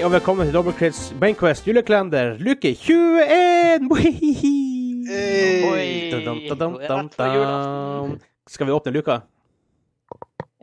Hei 0.00 0.06
og 0.06 0.14
velkommen 0.14 0.46
til 0.48 0.54
Dobbeltkrits 0.56 0.98
Bainquest 1.20 1.66
julekalender, 1.68 2.38
luke 2.40 2.70
21! 2.72 3.90
Oi. 3.92 5.82
Dum, 6.08 6.22
dum, 6.24 6.38
dum, 6.48 6.56
dum, 6.62 6.76
Rett 6.80 6.88
dum, 6.88 7.10
før 7.12 7.34
julaften. 7.34 8.14
dum. 8.14 8.14
Skal 8.48 8.64
vi 8.70 8.72
åpne 8.72 8.94
luka? 8.94 9.18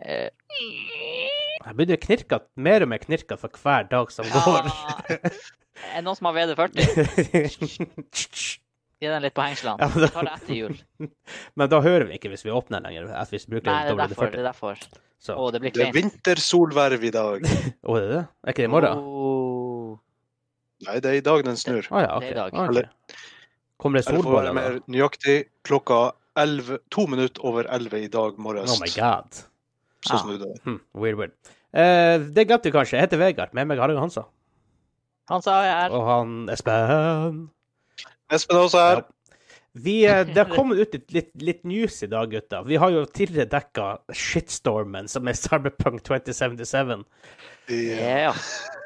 Eh, 0.02 0.30
Jeg 1.68 1.76
begynner 1.78 2.00
å 2.00 2.04
knirke 2.08 2.40
mer 2.66 2.82
og 2.88 2.90
mer 2.96 3.04
knirke 3.06 3.38
for 3.38 3.62
hver 3.62 3.86
dag 3.94 4.10
som 4.16 4.26
går. 4.34 4.72
er 5.14 5.20
det 5.22 6.04
noen 6.08 6.18
som 6.18 6.32
har 6.32 6.38
VD40? 6.40 6.74
Gi 8.98 9.06
den 9.12 9.22
litt 9.22 9.36
på 9.38 9.46
hengslene. 9.46 9.78
Ja, 9.78 9.88
da- 10.02 10.10
Ta 10.18 10.26
det 10.26 10.34
etter 10.40 10.56
jul. 10.64 10.80
Men 11.62 11.70
da 11.70 11.78
hører 11.86 12.10
vi 12.10 12.18
ikke 12.18 12.34
hvis 12.34 12.42
vi 12.48 12.50
åpner 12.58 12.82
lenger. 12.82 13.14
At 13.14 13.30
vi 13.30 13.38
bruker 13.46 13.70
Nei, 13.70 13.84
det 13.86 13.94
er 13.94 14.02
derfor. 14.08 14.26
WD-40. 14.26 14.34
Det 14.34 14.42
er 14.42 14.50
derfor. 14.50 14.76
Så. 15.20 15.34
Oh, 15.34 15.50
det 15.52 15.62
blir 15.64 15.74
Det 15.74 15.88
er 15.88 15.96
vintersolverv 15.96 17.04
i 17.04 17.10
dag. 17.14 17.48
Å, 17.90 17.96
det 17.98 18.04
er 18.04 18.12
det? 18.12 18.22
Er 18.46 18.54
ikke 18.54 18.64
det 18.64 18.70
i 18.70 18.74
morgen? 18.76 19.02
Oh, 19.02 19.98
Nei, 20.86 21.00
det 21.02 21.10
er 21.10 21.18
i 21.18 21.26
dag 21.26 21.42
den 21.48 21.58
snur. 21.58 21.88
Ah, 21.90 22.04
ja, 22.06 22.12
okay. 22.20 22.30
Det 22.30 22.38
er 22.38 22.38
i 22.38 22.52
dag. 22.52 22.70
Eller- 22.70 22.92
Kommer 23.78 24.00
det 24.02 24.08
Eller 24.10 24.24
for 24.26 24.32
å 24.34 24.38
være 24.40 24.54
mer 24.58 24.78
nøyaktig, 24.90 25.36
klokka 25.66 25.98
11, 26.38 26.80
to 26.94 27.04
minutter 27.10 27.44
over 27.46 27.68
11 27.70 28.00
i 28.06 28.08
dag 28.14 28.38
morges. 28.42 28.72
Oh 28.74 28.80
my 28.82 28.90
god. 28.94 29.42
Så 30.06 30.18
snudde 30.24 30.48
det. 30.48 30.62
Hmm. 30.64 30.80
weird, 30.98 31.18
weird. 31.20 31.36
Uh, 31.76 32.26
det 32.34 32.48
glemte 32.50 32.72
du 32.72 32.74
kanskje. 32.74 32.98
Jeg 32.98 33.06
heter 33.06 33.22
Vegard. 33.22 33.54
Med 33.58 33.70
meg 33.70 33.78
har 33.82 33.94
jeg 33.94 34.00
Hansa. 34.02 34.24
Han 35.30 35.44
sa 35.46 35.60
jeg 35.66 35.76
er 35.76 35.94
Og 35.94 36.06
han 36.08 36.34
Espen. 36.54 37.40
Espen 38.34 38.58
er 38.58 38.66
også 38.66 38.82
her. 38.82 39.02
Ja. 39.04 39.17
Vi, 39.84 39.98
eh, 40.06 40.24
det 40.34 40.40
har 40.42 40.54
kommet 40.54 40.80
ut 40.80 40.94
litt, 40.94 41.12
litt, 41.14 41.32
litt 41.42 41.64
news 41.68 42.02
i 42.04 42.10
dag, 42.12 42.32
gutter. 42.32 42.66
Vi 42.68 42.80
har 42.82 42.94
jo 42.94 43.06
tidligere 43.06 43.50
dekka 43.52 43.90
shitstormen, 44.14 45.10
som 45.12 45.28
er 45.28 45.38
Cyberpunk 45.38 46.04
2077. 46.08 47.06
Ja. 47.68 48.34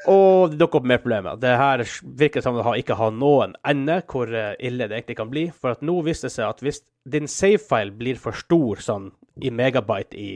Og 0.10 0.52
det 0.52 0.58
dukker 0.62 0.82
opp 0.82 0.88
mer 0.90 1.02
problemer. 1.04 1.38
Det 1.38 1.52
her 1.58 1.84
virker 2.18 2.42
som 2.42 2.58
det 2.58 2.66
har, 2.66 2.80
ikke 2.82 2.98
har 2.98 3.12
noen 3.14 3.54
ende 3.68 4.00
hvor 4.10 4.32
eh, 4.34 4.54
ille 4.60 4.88
det 4.88 4.98
egentlig 5.00 5.20
kan 5.20 5.34
bli. 5.34 5.48
For 5.54 5.76
at 5.76 5.84
nå 5.86 6.00
viste 6.06 6.30
det 6.30 6.36
seg 6.38 6.48
at 6.50 6.64
hvis 6.66 6.82
din 7.10 7.30
save-file 7.30 7.94
blir 7.98 8.22
for 8.22 8.38
stor 8.38 8.82
sånn 8.82 9.12
i 9.42 9.54
megabyte 9.54 10.18
i 10.18 10.32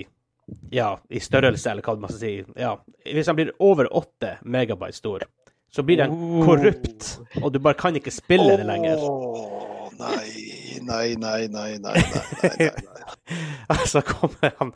ja, 0.70 0.92
i 1.10 1.20
størrelse, 1.20 1.72
eller 1.72 1.82
hva 1.82 1.96
man 1.98 2.12
skal 2.12 2.20
si 2.22 2.60
ja, 2.62 2.76
Hvis 3.02 3.26
den 3.26 3.38
blir 3.40 3.48
over 3.66 3.90
8 3.90 4.36
megabyte 4.46 4.98
stor, 4.98 5.26
så 5.74 5.84
blir 5.84 5.98
den 5.98 6.14
korrupt, 6.46 7.08
og 7.42 7.50
du 7.52 7.58
bare 7.60 7.78
kan 7.80 7.98
ikke 7.98 8.14
spille 8.14 8.54
det 8.60 8.68
lenger 8.70 9.02
nei, 10.00 10.80
nei, 10.82 11.16
nei, 11.16 11.48
nei, 11.48 11.78
nei. 11.80 12.02
nei, 12.44 12.70
altså, 13.68 14.02
kommer 14.12 14.52
han 14.60 14.74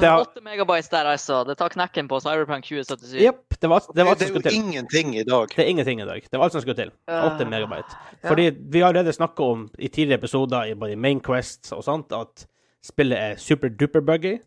det 0.00 0.08
har... 0.08 0.24
8 0.24 0.42
megabytes 0.44 0.88
der, 0.92 1.10
altså. 1.12 1.42
Det 1.48 1.56
tar 1.58 1.74
knekken 1.74 2.08
på 2.10 2.20
Cyberprank 2.20 2.64
2077. 2.66 3.18
Yep, 3.22 3.42
det, 3.60 3.70
var, 3.70 3.86
det, 3.94 4.06
var 4.06 4.18
det 4.20 4.28
er 4.28 4.38
jo 4.38 4.54
ingenting 4.62 5.16
i 5.16 5.24
dag. 5.28 5.52
Det 5.56 5.64
er 5.64 5.70
ingenting 5.74 6.00
i 6.00 6.08
dag. 6.08 6.24
Det 6.30 6.38
var 6.38 6.48
alt 6.48 6.56
som 6.56 6.64
skulle 6.64 6.78
til. 6.78 6.94
8 7.08 7.48
megabyte. 7.50 8.00
Fordi 8.24 8.50
vi 8.72 8.80
har 8.80 8.88
allerede 8.88 9.12
snakka 9.12 9.42
om 9.42 9.68
i 9.78 9.88
tidligere 9.88 10.18
episoder, 10.18 10.64
i 10.64 10.94
Main 10.94 11.20
Quest 11.20 11.72
og 11.72 11.84
sånt, 11.84 12.12
at 12.12 12.46
spillet 12.84 13.18
er 13.18 13.38
super-duper 13.38 14.00
buggy. 14.00 14.38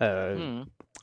Uh, 0.00 0.36
mm. 0.38 0.60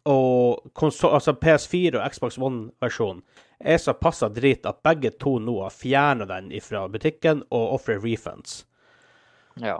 Og 0.08 0.72
altså 1.04 1.34
PS4 1.36 1.98
og 2.00 2.14
Xbox 2.14 2.38
One-versjonen 2.38 3.22
er 3.60 3.78
så 3.82 3.94
passa 3.98 4.30
drit 4.30 4.66
at 4.70 4.82
begge 4.86 5.12
to 5.20 5.38
nå 5.42 5.60
har 5.64 5.74
fjerna 5.74 6.28
den 6.30 6.52
fra 6.62 6.88
butikken 6.92 7.44
og 7.50 7.78
ofrer 7.80 8.02
refunds. 8.04 8.66
Ja. 9.62 9.80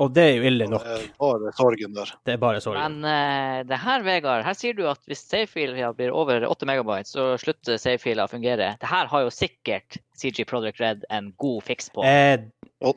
Og 0.00 0.10
det 0.16 0.22
er 0.24 0.38
jo 0.38 0.46
ille 0.48 0.66
nok. 0.70 0.84
Det 0.86 0.94
er 1.04 1.10
Bare 1.20 1.52
sorgen 1.54 1.92
der. 1.94 2.12
Det 2.26 2.32
er 2.34 2.40
bare 2.40 2.62
sorgen. 2.64 2.96
Men 2.96 3.04
uh, 3.04 3.58
det 3.68 3.78
her, 3.78 4.02
Vegard, 4.06 4.44
her 4.46 4.56
sier 4.56 4.74
du 4.74 4.86
at 4.90 5.02
hvis 5.06 5.20
save-fila 5.28 5.92
blir 5.98 6.14
over 6.16 6.46
8 6.48 6.66
megabyte, 6.66 7.10
så 7.12 7.26
slutter 7.38 7.78
save-fila 7.78 8.26
å 8.26 8.32
fungere. 8.32 8.72
Det 8.80 8.88
her 8.90 9.10
har 9.12 9.26
jo 9.26 9.30
sikkert 9.34 10.00
CG 10.18 10.42
Product 10.48 10.80
Red 10.82 11.04
en 11.12 11.30
god 11.42 11.62
fiks 11.68 11.92
på. 11.92 12.04
Eh, 12.08 12.40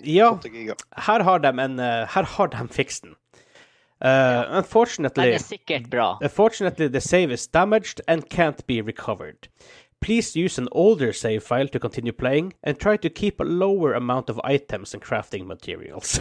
Ja. 0.02 0.32
her 0.98 1.22
har 1.22 1.40
de 1.40 1.52
en 1.62 1.80
uh, 1.80 2.08
Her 2.10 2.24
har 2.24 2.48
de 2.48 2.68
fiksen. 2.74 3.14
Uh, 4.04 4.10
ja. 4.10 4.58
Unfortunately 4.58 5.34
er 5.36 5.40
sikkert 5.44 5.90
bra. 5.90 6.18
Unfortunately, 6.22 6.88
the 6.90 7.02
save 7.02 7.32
is 7.32 7.48
damaged 7.48 8.02
and 8.08 8.26
can't 8.30 8.66
be 8.68 8.82
recovered. 8.82 9.48
Please 10.02 10.36
use 10.36 10.60
an 10.60 10.68
older 10.72 11.14
save 11.14 11.44
file 11.44 11.68
to 11.68 11.80
continue 11.80 12.12
playing, 12.12 12.54
and 12.64 12.78
try 12.78 12.98
to 12.98 13.10
keep 13.10 13.40
a 13.40 13.44
lower 13.44 13.94
amount 13.94 14.30
of 14.30 14.40
items 14.44 14.94
and 14.94 15.04
crafting 15.04 15.48
materials. 15.48 16.20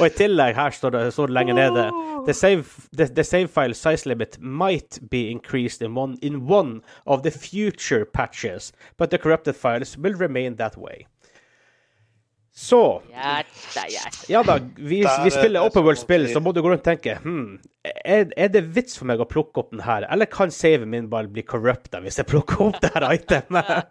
Og 0.00 0.06
i 0.06 0.10
tillegg, 0.16 0.54
her 0.56 0.70
står 0.70 0.90
det, 0.90 1.12
står 1.12 1.26
det 1.26 1.34
lenger 1.34 1.54
nede 1.54 1.90
the 2.24 2.32
save, 2.32 2.64
the, 2.92 3.06
the 3.06 3.24
save 3.24 3.48
file 3.48 3.74
size 3.74 4.06
limit 4.06 4.38
might 4.40 4.98
be 5.10 5.30
increased 5.30 5.82
in 5.82 5.94
one, 5.94 6.16
in 6.22 6.46
one 6.46 6.80
of 7.06 7.22
the 7.22 7.30
future 7.30 8.04
patches, 8.04 8.72
but 8.96 9.10
the 9.10 9.18
corrupted 9.18 9.56
files 9.56 9.98
will 9.98 10.14
remain 10.14 10.56
that 10.56 10.76
way. 10.76 11.06
Så 12.56 13.02
Ja, 13.10 13.42
da, 13.74 13.82
ja. 13.90 14.00
ja 14.28 14.42
da, 14.46 14.58
vi, 14.76 15.02
vi 15.24 15.30
spiller 15.30 15.58
det 15.58 15.64
open 15.66 15.80
som 15.80 15.86
world-spill, 15.88 16.28
så 16.32 16.40
må 16.40 16.52
du 16.54 16.62
gå 16.62 16.70
rundt 16.70 16.84
og 16.84 16.86
tenke 16.86 17.16
hmm, 17.24 17.56
er, 17.82 18.28
er 18.38 18.52
det 18.54 18.62
vits 18.76 18.94
for 19.00 19.10
meg 19.10 19.18
å 19.18 19.26
plukke 19.26 19.64
opp 19.64 19.72
den 19.74 19.82
her, 19.82 20.06
eller 20.06 20.30
kan 20.30 20.54
saven 20.54 20.92
min 20.92 21.10
bare 21.10 21.26
bli 21.34 21.42
corrupta 21.42 21.98
hvis 22.04 22.20
jeg 22.22 22.30
plukker 22.30 22.68
opp 22.68 22.78
det 22.84 22.94
her 22.94 23.10
itemet? 23.10 23.90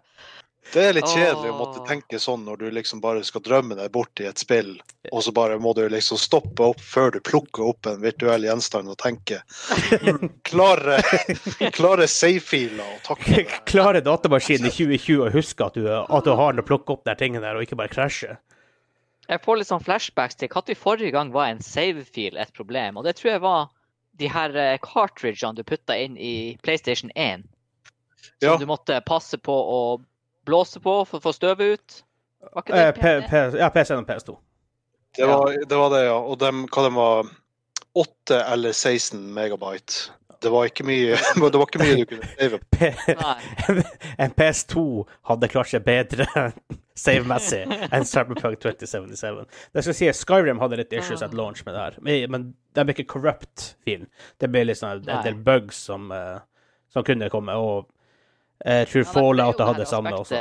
Det 0.72 0.80
er 0.80 0.94
litt 0.96 1.10
kjedelig 1.12 1.50
å 1.52 1.56
måtte 1.58 1.82
tenke 1.84 2.18
sånn 2.18 2.46
når 2.46 2.62
du 2.62 2.64
liksom 2.72 3.02
bare 3.04 3.20
skal 3.26 3.42
drømme 3.44 3.76
deg 3.76 3.90
bort 3.92 4.20
i 4.22 4.24
et 4.30 4.40
spill, 4.40 4.70
og 5.12 5.20
så 5.26 5.34
bare 5.36 5.58
må 5.60 5.74
du 5.76 5.82
liksom 5.92 6.16
stoppe 6.18 6.64
opp 6.72 6.80
før 6.80 7.12
du 7.12 7.18
plukker 7.20 7.66
opp 7.68 7.90
en 7.90 8.00
virtuell 8.00 8.46
gjenstand 8.48 8.88
og 8.88 8.96
tenke 8.96 9.42
Klare, 10.48 10.96
klare 11.76 12.08
save-filer 12.08 12.80
og 12.80 13.04
takle 13.04 13.44
Klare 13.68 14.00
datamaskinen 14.08 14.70
i 14.70 14.72
2020 14.72 15.20
og 15.26 15.36
huske 15.36 15.68
at 15.68 15.76
du, 15.76 15.86
at 15.92 16.24
du 16.24 16.32
har 16.32 16.56
den 16.56 16.64
å 16.64 16.66
plukke 16.72 16.96
opp 16.96 17.04
de 17.04 17.16
tingene 17.20 17.44
der, 17.44 17.60
og 17.60 17.68
ikke 17.68 17.78
bare 17.78 17.92
krasje? 17.92 18.38
Jeg 19.28 19.40
får 19.44 19.56
litt 19.60 19.68
sånn 19.70 19.82
flashbacks 19.84 20.36
til 20.36 20.50
når 20.52 20.76
forrige 20.76 21.12
gang 21.14 21.30
var 21.32 21.48
en 21.48 21.62
save-fil 21.64 22.36
et 22.36 22.52
problem. 22.56 22.96
Og 23.00 23.04
det 23.04 23.16
tror 23.16 23.30
jeg 23.32 23.40
var 23.44 23.68
de 24.20 24.28
her 24.30 24.54
eh, 24.56 24.78
cartridgene 24.84 25.56
du 25.56 25.62
putta 25.66 25.96
inn 25.98 26.16
i 26.16 26.56
PlayStation 26.62 27.10
1. 27.16 27.44
Som 28.24 28.48
Ja. 28.48 28.56
du 28.56 28.66
måtte 28.66 29.00
passe 29.06 29.38
på 29.38 29.52
å 29.54 29.80
blåse 30.44 30.80
på 30.80 31.04
for 31.06 31.18
å 31.18 31.22
få 31.24 31.32
støvet 31.32 31.78
ut. 31.78 32.02
Var 32.52 32.62
ikke 32.62 32.74
Eh, 32.74 32.92
det 32.92 32.94
P, 32.94 33.00
PC? 33.00 33.28
P, 33.30 33.58
ja, 33.58 33.70
PC1 33.70 33.98
og 33.98 34.06
PS2. 34.08 34.36
Det 35.16 35.26
var, 35.26 35.52
det 35.68 35.76
var 35.78 35.90
det, 35.90 36.04
ja. 36.06 36.18
Og 36.18 36.38
dem, 36.38 36.66
hva 36.66 36.82
de 36.88 36.94
var 36.94 37.28
8 37.94 38.40
eller 38.52 38.72
16 38.72 39.20
megabyte. 39.34 40.10
Det 40.42 40.50
var 40.52 40.68
ikke 40.68 40.84
mye, 40.86 41.18
det 41.52 41.60
var 41.60 41.66
ikke 41.68 41.82
mye 41.82 41.96
du 42.00 42.04
kunne 42.10 42.30
save 42.32 42.58
på. 42.58 42.66
P, 42.78 42.90
en 44.24 44.34
PS2 44.38 44.84
hadde 45.30 45.50
klart 45.52 45.70
seg 45.72 45.86
bedre 45.86 46.26
save-messig 47.04 47.62
enn 47.90 48.06
Cyberpunk 48.08 48.60
2077. 48.62 49.46
Det 49.74 49.84
skal 49.86 49.98
si 49.98 50.10
Skyrim 50.20 50.62
hadde 50.62 50.78
litt 50.80 50.94
issues 50.94 51.24
at 51.26 51.34
launch 51.36 51.64
med 51.66 51.76
det 51.76 51.86
her, 51.86 51.98
men, 52.04 52.30
men 52.34 52.46
de 52.74 52.84
er 52.84 52.94
ikke 52.94 53.08
corrupt-filen. 53.16 54.06
Det 54.42 54.50
ble 54.52 54.66
liksom 54.68 54.90
en 54.90 55.02
Nei. 55.08 55.22
del 55.26 55.40
bugs 55.46 55.80
som, 55.90 56.10
eh, 56.14 56.38
som 56.92 57.06
kunne 57.06 57.30
komme, 57.32 57.56
og 57.58 57.90
jeg 58.64 58.88
tror 58.92 59.02
Ja, 59.02 59.10
Fallout 59.10 59.60
hadde 59.60 59.82
det 59.82 59.90
samme 59.90 60.14
også. 60.14 60.40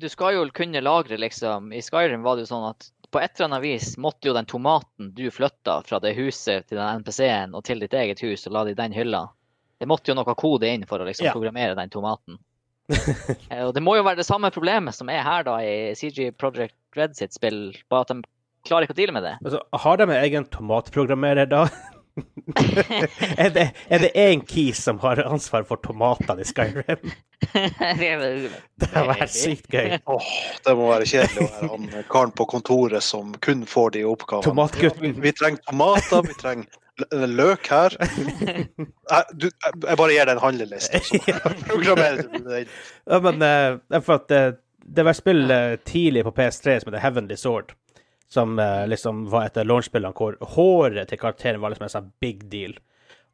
Du 0.00 0.08
skal 0.10 0.34
jo 0.34 0.48
kunne 0.50 0.82
lagre, 0.82 1.16
liksom. 1.22 1.70
I 1.72 1.82
Skyrim 1.84 2.24
var 2.26 2.36
det 2.36 2.48
jo 2.48 2.54
sånn 2.56 2.66
at 2.72 2.90
på 3.14 3.20
et 3.22 3.36
eller 3.38 3.46
annet 3.46 3.62
vis 3.62 3.92
måtte 4.02 4.26
jo 4.28 4.34
den 4.34 4.46
tomaten 4.50 5.12
du 5.14 5.28
flytta 5.30 5.78
fra 5.86 6.00
det 6.02 6.16
huset 6.18 6.66
til 6.66 6.80
den 6.80 7.02
NPC-en 7.04 7.54
og 7.54 7.62
til 7.68 7.78
ditt 7.84 7.94
eget 7.94 8.20
hus 8.26 8.46
og 8.48 8.56
la 8.56 8.64
det 8.66 8.74
i 8.74 8.80
den 8.82 8.96
hylla, 8.96 9.20
det 9.78 9.86
måtte 9.90 10.10
jo 10.10 10.16
noe 10.18 10.34
kode 10.38 10.66
inn 10.70 10.86
for 10.90 10.98
å 10.98 11.06
liksom 11.06 11.28
Ja. 11.28 11.32
programmere 11.36 11.76
den 11.78 11.92
tomaten. 11.94 12.40
Eh, 13.48 13.62
og 13.64 13.72
det 13.76 13.80
må 13.84 13.94
jo 13.96 14.02
være 14.04 14.18
det 14.20 14.26
samme 14.28 14.50
problemet 14.52 14.92
som 14.96 15.08
er 15.08 15.22
her 15.24 15.44
da 15.46 15.54
i 15.64 15.94
CG 15.96 16.32
Project 16.36 16.74
Red 16.96 17.14
sitt 17.16 17.32
spill, 17.32 17.72
bare 17.88 18.04
at 18.04 18.10
de 18.12 18.18
klarer 18.68 18.84
ikke 18.88 18.94
å 18.96 18.98
deale 18.98 19.14
med 19.16 19.24
det. 19.24 19.32
Altså, 19.44 19.60
har 19.84 19.96
de 20.00 20.06
egen 20.18 20.44
tomatprogrammerer 20.52 21.48
da? 21.48 21.62
er, 23.36 23.50
det, 23.50 23.64
er 23.88 23.98
det 23.98 24.10
én 24.14 24.42
key 24.46 24.72
som 24.72 24.98
har 25.02 25.22
ansvar 25.26 25.64
for 25.68 25.80
tomatene 25.82 26.44
i 26.44 26.48
Skyrim? 26.48 27.10
Det 28.80 28.88
har 28.92 29.08
vært 29.10 29.34
sykt 29.34 29.68
gøy. 29.72 29.98
Oh, 30.10 30.30
det 30.64 30.74
må 30.78 30.88
være 30.92 31.08
kjedelig 31.08 31.44
å 31.44 31.50
være 31.50 31.68
han 31.72 32.06
karen 32.12 32.32
på 32.38 32.46
kontoret 32.54 33.04
som 33.04 33.34
kun 33.44 33.66
får 33.68 33.96
de 33.98 34.04
oppgavene. 34.08 34.46
Tomatgutten. 34.46 35.20
Vi 35.22 35.32
trenger 35.36 35.62
tomater, 35.68 36.24
vi 36.24 36.38
trenger 36.40 37.28
løk 37.34 37.68
her. 37.68 37.96
Jeg, 38.00 39.22
du, 39.34 39.48
jeg 39.50 39.98
bare 39.98 40.14
gir 40.14 40.28
deg 40.28 40.36
en 40.36 40.42
handleliste. 40.44 41.00
Ja, 43.10 43.20
men 43.26 43.42
eh, 43.44 44.00
for 44.00 44.20
at 44.20 44.34
eh, 44.34 44.52
det 44.84 45.04
var 45.06 45.16
spill 45.16 45.50
eh, 45.50 45.76
tidlig 45.84 46.24
på 46.24 46.34
PS3 46.36 46.78
som 46.80 46.92
heter 46.92 47.02
Heavenly 47.02 47.36
Sword, 47.40 47.74
som 48.34 48.58
eh, 48.58 48.82
liksom 48.90 49.24
var 49.30 49.46
et 49.48 49.60
av 49.62 49.68
launchspillene 49.70 50.14
hvor 50.18 50.36
håret 50.56 51.08
til 51.12 51.20
karakteren 51.22 51.62
var 51.62 51.70
liksom 51.74 51.86
en 51.88 51.92
sånn 51.94 52.10
big 52.22 52.44
deal. 52.52 52.74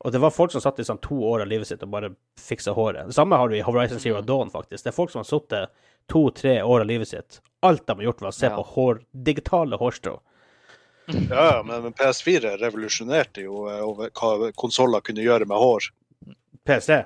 Og 0.01 0.13
det 0.15 0.21
var 0.23 0.33
folk 0.33 0.53
som 0.53 0.63
satt 0.65 0.79
i 0.81 0.85
sånn 0.89 1.01
to 1.05 1.17
år 1.29 1.43
av 1.45 1.49
livet 1.51 1.69
sitt 1.69 1.83
og 1.85 1.91
bare 1.93 2.09
fiksa 2.41 2.73
håret. 2.77 3.11
Det 3.11 3.17
samme 3.17 3.37
har 3.37 3.51
du 3.53 3.59
i 3.59 3.65
Horizon 3.67 4.01
Zero 4.01 4.23
Dawn, 4.25 4.49
faktisk. 4.53 4.85
Det 4.87 4.93
er 4.93 4.97
folk 4.97 5.13
som 5.13 5.21
har 5.21 5.29
sittet 5.29 5.75
to-tre 6.09 6.55
år 6.65 6.85
av 6.85 6.89
livet 6.89 7.11
sitt. 7.11 7.41
Alt 7.69 7.85
de 7.87 7.99
har 7.99 8.07
gjort, 8.09 8.23
var 8.25 8.33
å 8.33 8.37
se 8.39 8.49
Ja. 8.49 8.57
på 8.57 8.65
hår, 8.75 9.03
digitale 9.13 9.77
hårstrå. 9.81 10.19
Ja, 11.11 11.45
ja, 11.57 11.63
men, 11.67 11.83
men 11.83 11.93
PS4 11.99 12.55
revolusjonerte 12.61 13.43
jo 13.43 13.65
eh, 13.69 13.81
over 13.83 14.13
hva 14.15 14.51
konsoller 14.57 15.03
kunne 15.05 15.25
gjøre 15.25 15.47
med 15.51 15.59
hår. 15.59 15.89
PS3. 16.69 17.01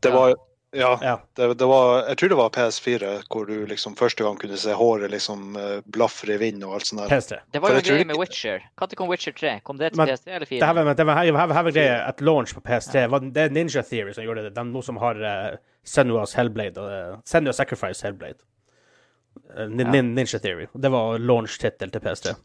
Det 0.00 0.10
var 0.14 0.34
Ja. 0.72 0.98
Ja. 1.02 1.20
Det, 1.34 1.54
det 1.58 1.66
var, 1.66 2.04
jeg 2.08 2.18
tror 2.18 2.28
det 2.28 2.36
var 2.38 2.50
PS4 2.54 3.08
hvor 3.26 3.46
du 3.48 3.54
liksom 3.66 3.96
første 3.98 4.22
gang 4.22 4.36
kunne 4.38 4.58
se 4.60 4.74
håret 4.78 5.10
liksom 5.10 5.56
eh, 5.58 5.80
blafre 5.90 6.36
i 6.36 6.38
vind 6.38 6.62
og 6.66 6.76
alt 6.76 6.86
sånt 6.86 7.02
der. 7.02 7.10
PS3. 7.10 7.40
Det 7.50 7.62
var 7.62 7.74
jo 7.74 7.80
en 7.80 7.86
greie 7.88 8.06
med 8.06 8.20
Witcher. 8.20 8.68
Når 8.78 8.94
kom 9.00 9.10
Witcher 9.10 9.34
3? 9.34 9.54
Kom 9.66 9.80
det 9.80 9.90
til 9.90 10.02
Men 10.02 10.12
PS3 10.12 10.36
eller 10.36 10.50
4? 10.52 10.60
Det 10.60 10.68
her 10.68 10.78
var, 10.78 10.92
det 10.94 11.06
var, 11.08 11.18
her, 11.18 11.38
her, 11.40 11.54
her 11.58 11.66
var 11.66 11.74
greia 11.74 11.96
at 12.06 12.22
launch 12.22 12.54
på 12.54 12.62
PS3 12.68 13.08
var, 13.10 13.26
Det 13.34 13.48
er 13.48 13.56
Ninja 13.56 13.82
Theory 13.82 14.14
som 14.14 14.24
gjorde 14.24 14.46
det. 14.46 14.54
De 14.54 14.64
nå 14.68 14.84
som 14.86 15.00
har 15.02 15.18
uh, 15.24 15.58
Senua's 15.86 16.36
Hellblade 16.38 16.78
og 16.78 16.94
uh, 17.16 17.18
Senua 17.26 17.56
Sacrifice 17.56 18.06
Hellblade. 18.06 18.38
Uh, 19.56 19.66
nin, 19.66 19.88
ja. 19.90 20.04
Ninja 20.06 20.38
Theory. 20.38 20.68
Det 20.74 20.94
var 20.94 21.18
launch-tittel 21.18 21.90
til 21.90 22.06
PS3. 22.06 22.36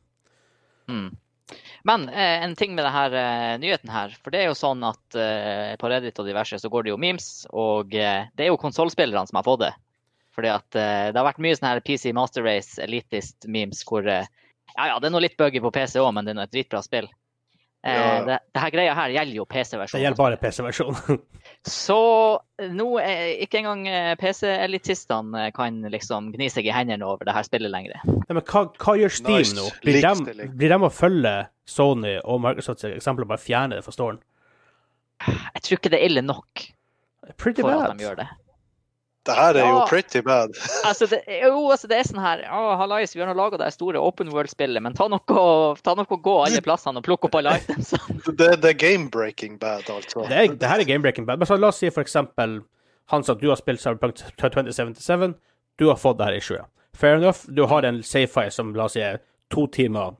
Mm. 0.90 1.14
Men 1.86 2.08
eh, 2.10 2.44
en 2.44 2.56
ting 2.58 2.74
med 2.76 2.86
denne 2.88 3.20
eh, 3.22 3.58
nyheten 3.62 3.92
her. 3.94 4.14
For 4.24 4.34
det 4.34 4.42
er 4.42 4.48
jo 4.50 4.58
sånn 4.58 4.82
at 4.88 5.18
eh, 5.22 5.76
på 5.78 5.90
Reddit 5.92 6.18
og 6.22 6.26
diverse 6.26 6.58
så 6.58 6.72
går 6.74 6.88
det 6.88 6.94
jo 6.96 7.02
memes, 7.02 7.28
og 7.54 7.94
eh, 7.94 8.26
det 8.34 8.48
er 8.48 8.50
jo 8.50 8.62
konsollspillerne 8.62 9.30
som 9.30 9.38
har 9.38 9.46
fått 9.46 9.62
det. 9.68 9.74
Fordi 10.36 10.50
at 10.52 10.80
eh, 10.82 11.12
det 11.12 11.20
har 11.20 11.28
vært 11.30 11.44
mye 11.46 11.60
sånn 11.60 11.70
her 11.70 11.84
PC 11.86 12.10
Master 12.18 12.44
Race 12.48 12.82
elitist-memes 12.82 13.86
hvor 13.86 14.10
eh, 14.10 14.26
Ja 14.76 14.90
ja, 14.90 14.98
det 15.00 15.08
er 15.08 15.14
noe 15.14 15.24
litt 15.24 15.38
buggy 15.38 15.62
på 15.62 15.72
PC 15.72 16.02
òg, 16.02 16.10
men 16.18 16.26
det 16.26 16.34
er 16.34 16.40
noe 16.42 16.50
et 16.50 16.56
dritbra 16.58 16.82
spill. 16.84 17.06
Eh, 17.86 17.94
Ja. 17.94 18.24
det, 18.26 18.38
det 18.54 18.62
her 18.64 18.72
greia 18.74 18.94
her 18.98 19.12
gjelder 19.14 19.36
jo 19.38 19.44
PC-versjonen. 19.46 20.00
Det 20.00 20.06
gjelder 20.08 20.18
bare 20.18 20.38
PC-versjonen. 20.42 21.20
Så 21.70 21.98
nå 22.74 22.88
er 23.02 23.36
ikke 23.46 23.60
engang 23.62 23.84
eh, 23.90 24.16
PC-elitistene 24.18 25.44
eh, 25.48 25.52
kan 25.54 25.78
liksom 25.94 26.32
gni 26.34 26.48
seg 26.50 26.66
i 26.66 26.74
hendene 26.74 27.06
over 27.06 27.28
det 27.30 27.36
her 27.38 27.46
spillet 27.46 27.70
lenger. 27.74 28.02
Nei, 28.10 28.34
men 28.40 28.42
hva, 28.42 28.64
hva 28.82 28.96
gjør 28.98 29.14
Steam 29.14 29.38
Nice. 29.44 29.54
nå? 29.58 29.68
Blir 29.86 30.02
de, 30.02 30.48
blir 30.58 30.74
de 30.74 30.80
å 30.82 30.90
følge 30.94 31.36
Sony 31.70 32.16
og 32.24 32.42
Microsoft 32.42 32.88
eksempel 32.90 33.26
og 33.28 33.32
bare 33.36 33.44
fjerne 33.46 33.78
det 33.78 33.86
fra 33.86 33.94
storen? 33.94 34.18
Jeg 35.26 35.62
tror 35.64 35.78
ikke 35.80 35.94
det 35.94 36.02
er 36.02 36.10
ille 36.10 36.26
nok 36.26 36.66
Pretty 37.42 37.64
for 37.64 37.72
at 37.74 37.96
de 37.98 38.04
gjør 38.06 38.18
det. 38.20 38.26
Det 39.26 39.34
her 39.34 39.58
er 39.58 39.66
jo 39.66 39.80
pretty 39.90 40.22
bad. 40.26 40.54
Altså, 40.90 41.08
det, 41.10 41.24
jo, 41.42 41.56
altså, 41.74 41.88
det 41.90 41.98
er 41.98 42.06
sånn 42.06 42.22
her 42.22 42.44
Å, 42.54 42.76
hallais, 42.78 43.16
vi 43.16 43.24
har 43.24 43.30
nå 43.30 43.34
laga 43.38 43.58
det 43.58 43.72
store 43.74 44.02
open 44.02 44.30
world-spillet, 44.34 44.84
men 44.86 44.94
ta 44.98 45.08
noe, 45.10 45.48
ta 45.82 45.96
noe 45.98 46.06
å 46.06 46.20
gå 46.28 46.36
alle 46.44 46.62
plassene 46.66 47.02
og 47.02 47.08
plukke 47.08 47.30
opp 47.30 47.40
alle 47.40 47.56
itemsene. 47.64 48.20
Det, 48.28 48.52
det 48.62 48.72
er 48.76 48.78
game-breaking 48.84 49.58
bad, 49.62 49.90
altså. 49.90 50.28
Det, 50.30 50.38
er, 50.38 50.54
det 50.62 50.70
her 50.70 50.84
er 50.84 50.90
game-breaking 50.92 51.26
bad. 51.26 51.42
Men 51.42 51.50
så 51.50 51.58
la 51.58 51.74
oss 51.74 51.82
si 51.82 51.90
for 51.90 52.06
eksempel 52.06 52.60
Hans 53.14 53.30
at 53.30 53.42
du 53.42 53.52
har 53.52 53.60
spilt 53.60 53.82
Cyberpunk 53.82 54.18
2077. 54.42 55.36
Du 55.78 55.90
har 55.92 56.00
fått 56.02 56.18
det 56.18 56.30
her 56.30 56.38
issuet. 56.40 56.70
Fair 56.98 57.20
enough. 57.20 57.44
Du 57.46 57.66
har 57.70 57.86
en 57.86 58.00
sci-fi 58.04 58.48
som 58.50 58.72
la 58.74 58.88
oss 58.88 58.96
si 58.96 59.04
er 59.06 59.20
to 59.54 59.68
timer 59.70 60.16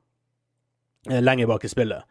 eh, 1.10 1.22
lenger 1.22 1.48
bak 1.50 1.64
i 1.66 1.70
spillet. 1.72 2.04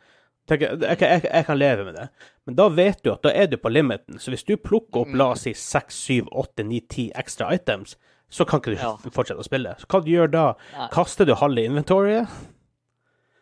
Tenker, 0.46 0.76
jeg, 0.78 0.98
jeg, 1.02 1.22
jeg, 1.26 1.46
kan 1.48 1.58
leve 1.58 1.86
med 1.88 1.96
det. 1.98 2.08
Men 2.46 2.58
da 2.58 2.68
vet 2.70 3.00
du 3.02 3.10
at 3.16 3.24
da 3.26 3.32
er 3.34 3.48
du 3.50 3.58
på 3.58 3.72
limiten. 3.74 4.20
Så 4.22 4.30
hvis 4.34 4.46
du 4.46 4.54
plukker 4.62 5.02
opp 5.02 5.16
la 5.18 5.32
oss 5.34 5.46
si 5.48 5.56
6, 5.58 6.02
7, 6.06 6.28
8, 6.30 6.66
9, 6.70 6.82
10 6.86 7.08
ekstra 7.22 7.48
items, 7.56 7.96
så 8.30 8.46
kan 8.46 8.62
ikke 8.62 8.76
du 8.76 8.82
Ja. 8.82 8.92
fortsette 9.18 9.42
å 9.42 9.48
spille. 9.48 9.74
Så 9.82 9.90
hva 9.90 10.04
du 10.06 10.12
gjør 10.12 10.30
da? 10.34 10.46
Nei. 10.76 10.90
Kaster 10.94 11.26
du 11.26 11.34
halve 11.40 11.66
inventoriet? 11.66 12.30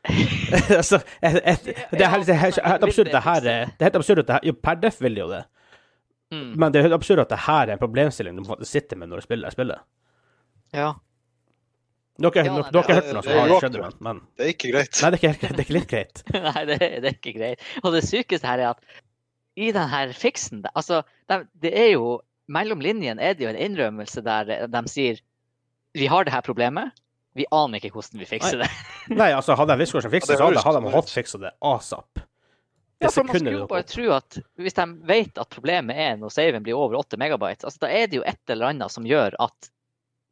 altså, 0.80 1.00
et, 1.24 1.38
et, 1.48 1.68
det 1.92 2.04
er 2.04 2.12
helt, 2.12 2.60
absurd 2.84 3.08
at 3.08 3.14
det 3.14 3.22
her 3.24 3.46
er 3.48 3.70
Det 3.72 3.86
er 3.86 3.88
helt 3.88 3.96
absurd 4.02 4.20
at 4.20 4.28
det 4.28 4.36
her 4.36 4.48
Jo, 4.50 4.56
per 4.60 4.76
def 4.82 4.98
vil 5.00 5.16
jo 5.22 5.30
det. 5.32 5.46
Mm. 6.34 6.50
Men 6.60 6.74
det 6.74 6.80
er 6.80 6.88
helt 6.90 6.98
absurd 6.98 7.22
at 7.24 7.32
det 7.32 7.44
her 7.46 7.68
er 7.68 7.78
en 7.78 7.82
problemstilling 7.82 8.36
du 8.36 8.44
må 8.44 8.58
sitte 8.68 8.98
med 9.00 9.12
når 9.12 9.22
du 9.22 9.28
spiller 9.28 9.54
spillet. 9.54 9.84
Ja. 10.76 10.94
Dere, 12.22 12.44
Ja, 12.46 12.54
dere, 12.54 12.66
dere 12.70 12.82
har 12.84 12.84
det- 12.86 12.96
hørt 13.00 13.14
noe 13.14 13.24
som 13.26 13.38
har 13.40 13.64
skjedd, 13.64 13.78
men, 13.82 13.94
men 14.06 14.20
Det 14.38 14.46
er 14.46 14.52
ikke 14.54 14.70
greit. 14.74 15.00
Nei, 15.02 15.10
det 15.10 15.18
er 15.18 15.22
ikke, 15.24 15.32
helt 15.32 15.42
greit. 15.42 15.54
det 15.56 15.60
er 15.60 15.66
ikke 15.66 15.78
litt 15.80 15.90
greit. 15.90 16.24
Nei, 16.48 16.66
det, 16.70 16.78
det 16.80 17.10
er 17.10 17.16
ikke 17.18 17.34
greit. 17.40 17.64
Og 17.84 17.96
det 17.96 18.04
sykeste 18.06 18.48
her 18.48 18.62
er 18.62 18.70
at 18.76 18.84
i 19.56 19.72
den 19.74 19.90
her 19.90 20.14
fiksen 20.18 20.64
Altså, 20.76 21.04
de, 21.30 21.40
det 21.62 21.72
er 21.78 21.92
jo 21.96 22.20
Mellom 22.54 22.82
linjene 22.84 23.22
er 23.24 23.38
det 23.38 23.46
jo 23.46 23.50
en 23.54 23.60
innrømmelse 23.66 24.22
der 24.26 24.68
de 24.68 24.82
sier 24.92 25.22
vi 25.94 26.08
har 26.10 26.26
det 26.26 26.34
her 26.34 26.42
problemet, 26.42 26.90
vi 27.38 27.46
aner 27.54 27.78
ikke 27.78 27.94
hvordan 27.94 28.20
vi 28.20 28.26
fikser 28.28 28.58
det. 28.64 28.68
Nei, 29.22 29.30
altså, 29.32 29.54
hadde 29.56 29.76
jeg 29.76 29.84
visst 29.84 29.94
hvordan 29.96 30.10
de 30.10 30.16
fikser 30.18 30.34
det 30.34 30.40
det, 30.42 30.58
så 30.60 30.66
hadde, 30.68 30.82
de 30.84 30.94
hatt 30.96 31.12
fiksa 31.14 31.40
det 31.40 31.52
asap. 31.70 32.24
Ja, 33.04 33.12
for 33.14 33.28
man 33.28 33.38
skulle 33.38 33.54
jo 33.62 33.68
bare 33.70 33.86
tro 33.88 34.08
at 34.16 34.40
hvis 34.58 34.76
de 34.78 34.86
vet 35.10 35.38
at 35.42 35.50
problemet 35.54 35.98
er 36.02 36.18
når 36.18 36.34
saven 36.34 36.66
blir 36.66 36.78
over 36.80 36.98
8 37.02 37.20
megabyte, 37.22 37.68
altså, 37.70 37.84
da 37.86 37.92
er 37.94 38.10
det 38.10 38.20
jo 38.20 38.26
et 38.26 38.54
eller 38.54 38.74
annet 38.74 38.92
som 38.94 39.06
gjør 39.08 39.38
at 39.46 39.70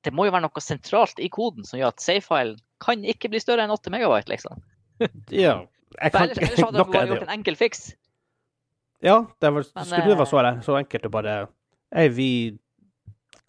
det 0.06 0.14
må 0.16 0.26
jo 0.28 0.34
være 0.34 0.46
noe 0.46 0.64
sentralt 0.64 1.20
i 1.22 1.30
koden 1.32 1.66
som 1.68 1.80
gjør 1.80 1.94
at 1.94 2.04
save-filen 2.04 2.60
kan 2.82 3.04
ikke 3.06 3.30
bli 3.32 3.42
større 3.42 3.66
enn 3.66 3.74
8 3.74 3.94
megabyte, 3.94 4.32
liksom. 4.34 4.62
Ja. 5.44 5.62
Jeg 6.00 6.14
kan, 6.14 6.30
ellers, 6.30 6.38
ellers 6.40 6.64
hadde 6.64 6.80
de 6.80 6.84
bare 6.88 7.08
gjort 7.10 7.26
en 7.26 7.34
enkel 7.34 7.58
fiks. 7.60 7.82
Ja, 9.04 9.18
det 9.44 9.50
var, 9.52 9.66
Men, 9.76 9.88
skulle 9.90 10.06
det 10.08 10.18
være 10.22 10.52
eh, 10.54 10.60
så, 10.62 10.70
så 10.70 10.78
enkelt 10.80 11.08
å 11.10 11.12
bare 11.12 11.34
Ei, 11.92 12.06
vi 12.16 12.30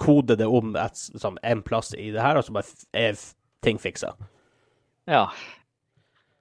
koder 0.00 0.40
det 0.40 0.48
om 0.50 0.72
et, 0.80 0.98
som, 0.98 1.36
en 1.46 1.60
plass 1.62 1.92
i 1.94 2.08
det 2.10 2.24
her, 2.24 2.40
og 2.40 2.42
så 2.42 2.54
bare 2.56 2.66
er 2.98 3.20
ting 3.62 3.78
fiksa. 3.78 4.16
Ja. 5.06 5.28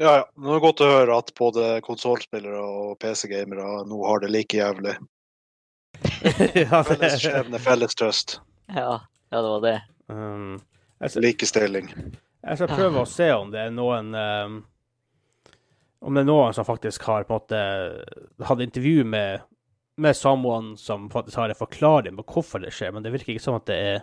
Ja, 0.01 0.15
ja. 0.15 0.23
Nå 0.33 0.49
er 0.49 0.57
det 0.57 0.63
godt 0.65 0.81
å 0.81 0.89
høre 0.89 1.19
at 1.21 1.29
både 1.37 1.67
konsollspillere 1.85 2.57
og 2.57 2.95
PC-gamere 3.03 3.83
nå 3.85 4.01
har 4.07 4.23
det 4.23 4.31
like 4.33 4.57
jævlig. 4.57 4.95
ja, 6.63 6.81
Felles 6.87 7.19
skjebne, 7.21 7.61
felles 7.61 7.99
trøst. 7.99 8.39
ja. 8.73 9.03
Ja, 9.31 9.41
det 9.41 9.47
var 9.47 9.61
det. 9.61 9.81
Um, 10.11 10.59
jeg, 11.01 11.23
Likestilling. 11.23 11.89
jeg 12.41 12.59
skal 12.59 12.69
prøve 12.71 13.01
å 13.01 13.09
se 13.09 13.29
om 13.33 13.53
det 13.53 13.63
er 13.63 13.73
noen 13.73 14.13
um, 14.15 14.59
Om 16.01 16.17
det 16.17 16.23
er 16.23 16.29
noen 16.29 16.55
som 16.57 16.67
faktisk 16.67 17.05
har 17.09 17.25
på 17.29 17.35
en 17.35 17.41
måte 17.41 18.45
hatt 18.49 18.63
intervju 18.63 19.03
med, 19.05 19.43
med 20.01 20.17
someone 20.17 20.77
som 20.77 21.09
faktisk 21.13 21.37
har 21.37 21.53
en 21.53 21.59
forklaring 21.59 22.17
på 22.17 22.25
hvorfor 22.35 22.63
det 22.63 22.73
skjer, 22.73 22.93
men 22.95 23.05
det 23.05 23.13
virker 23.13 23.35
ikke 23.35 23.43
som 23.43 23.59
at 23.59 23.67
det 23.69 23.77
er 23.91 23.99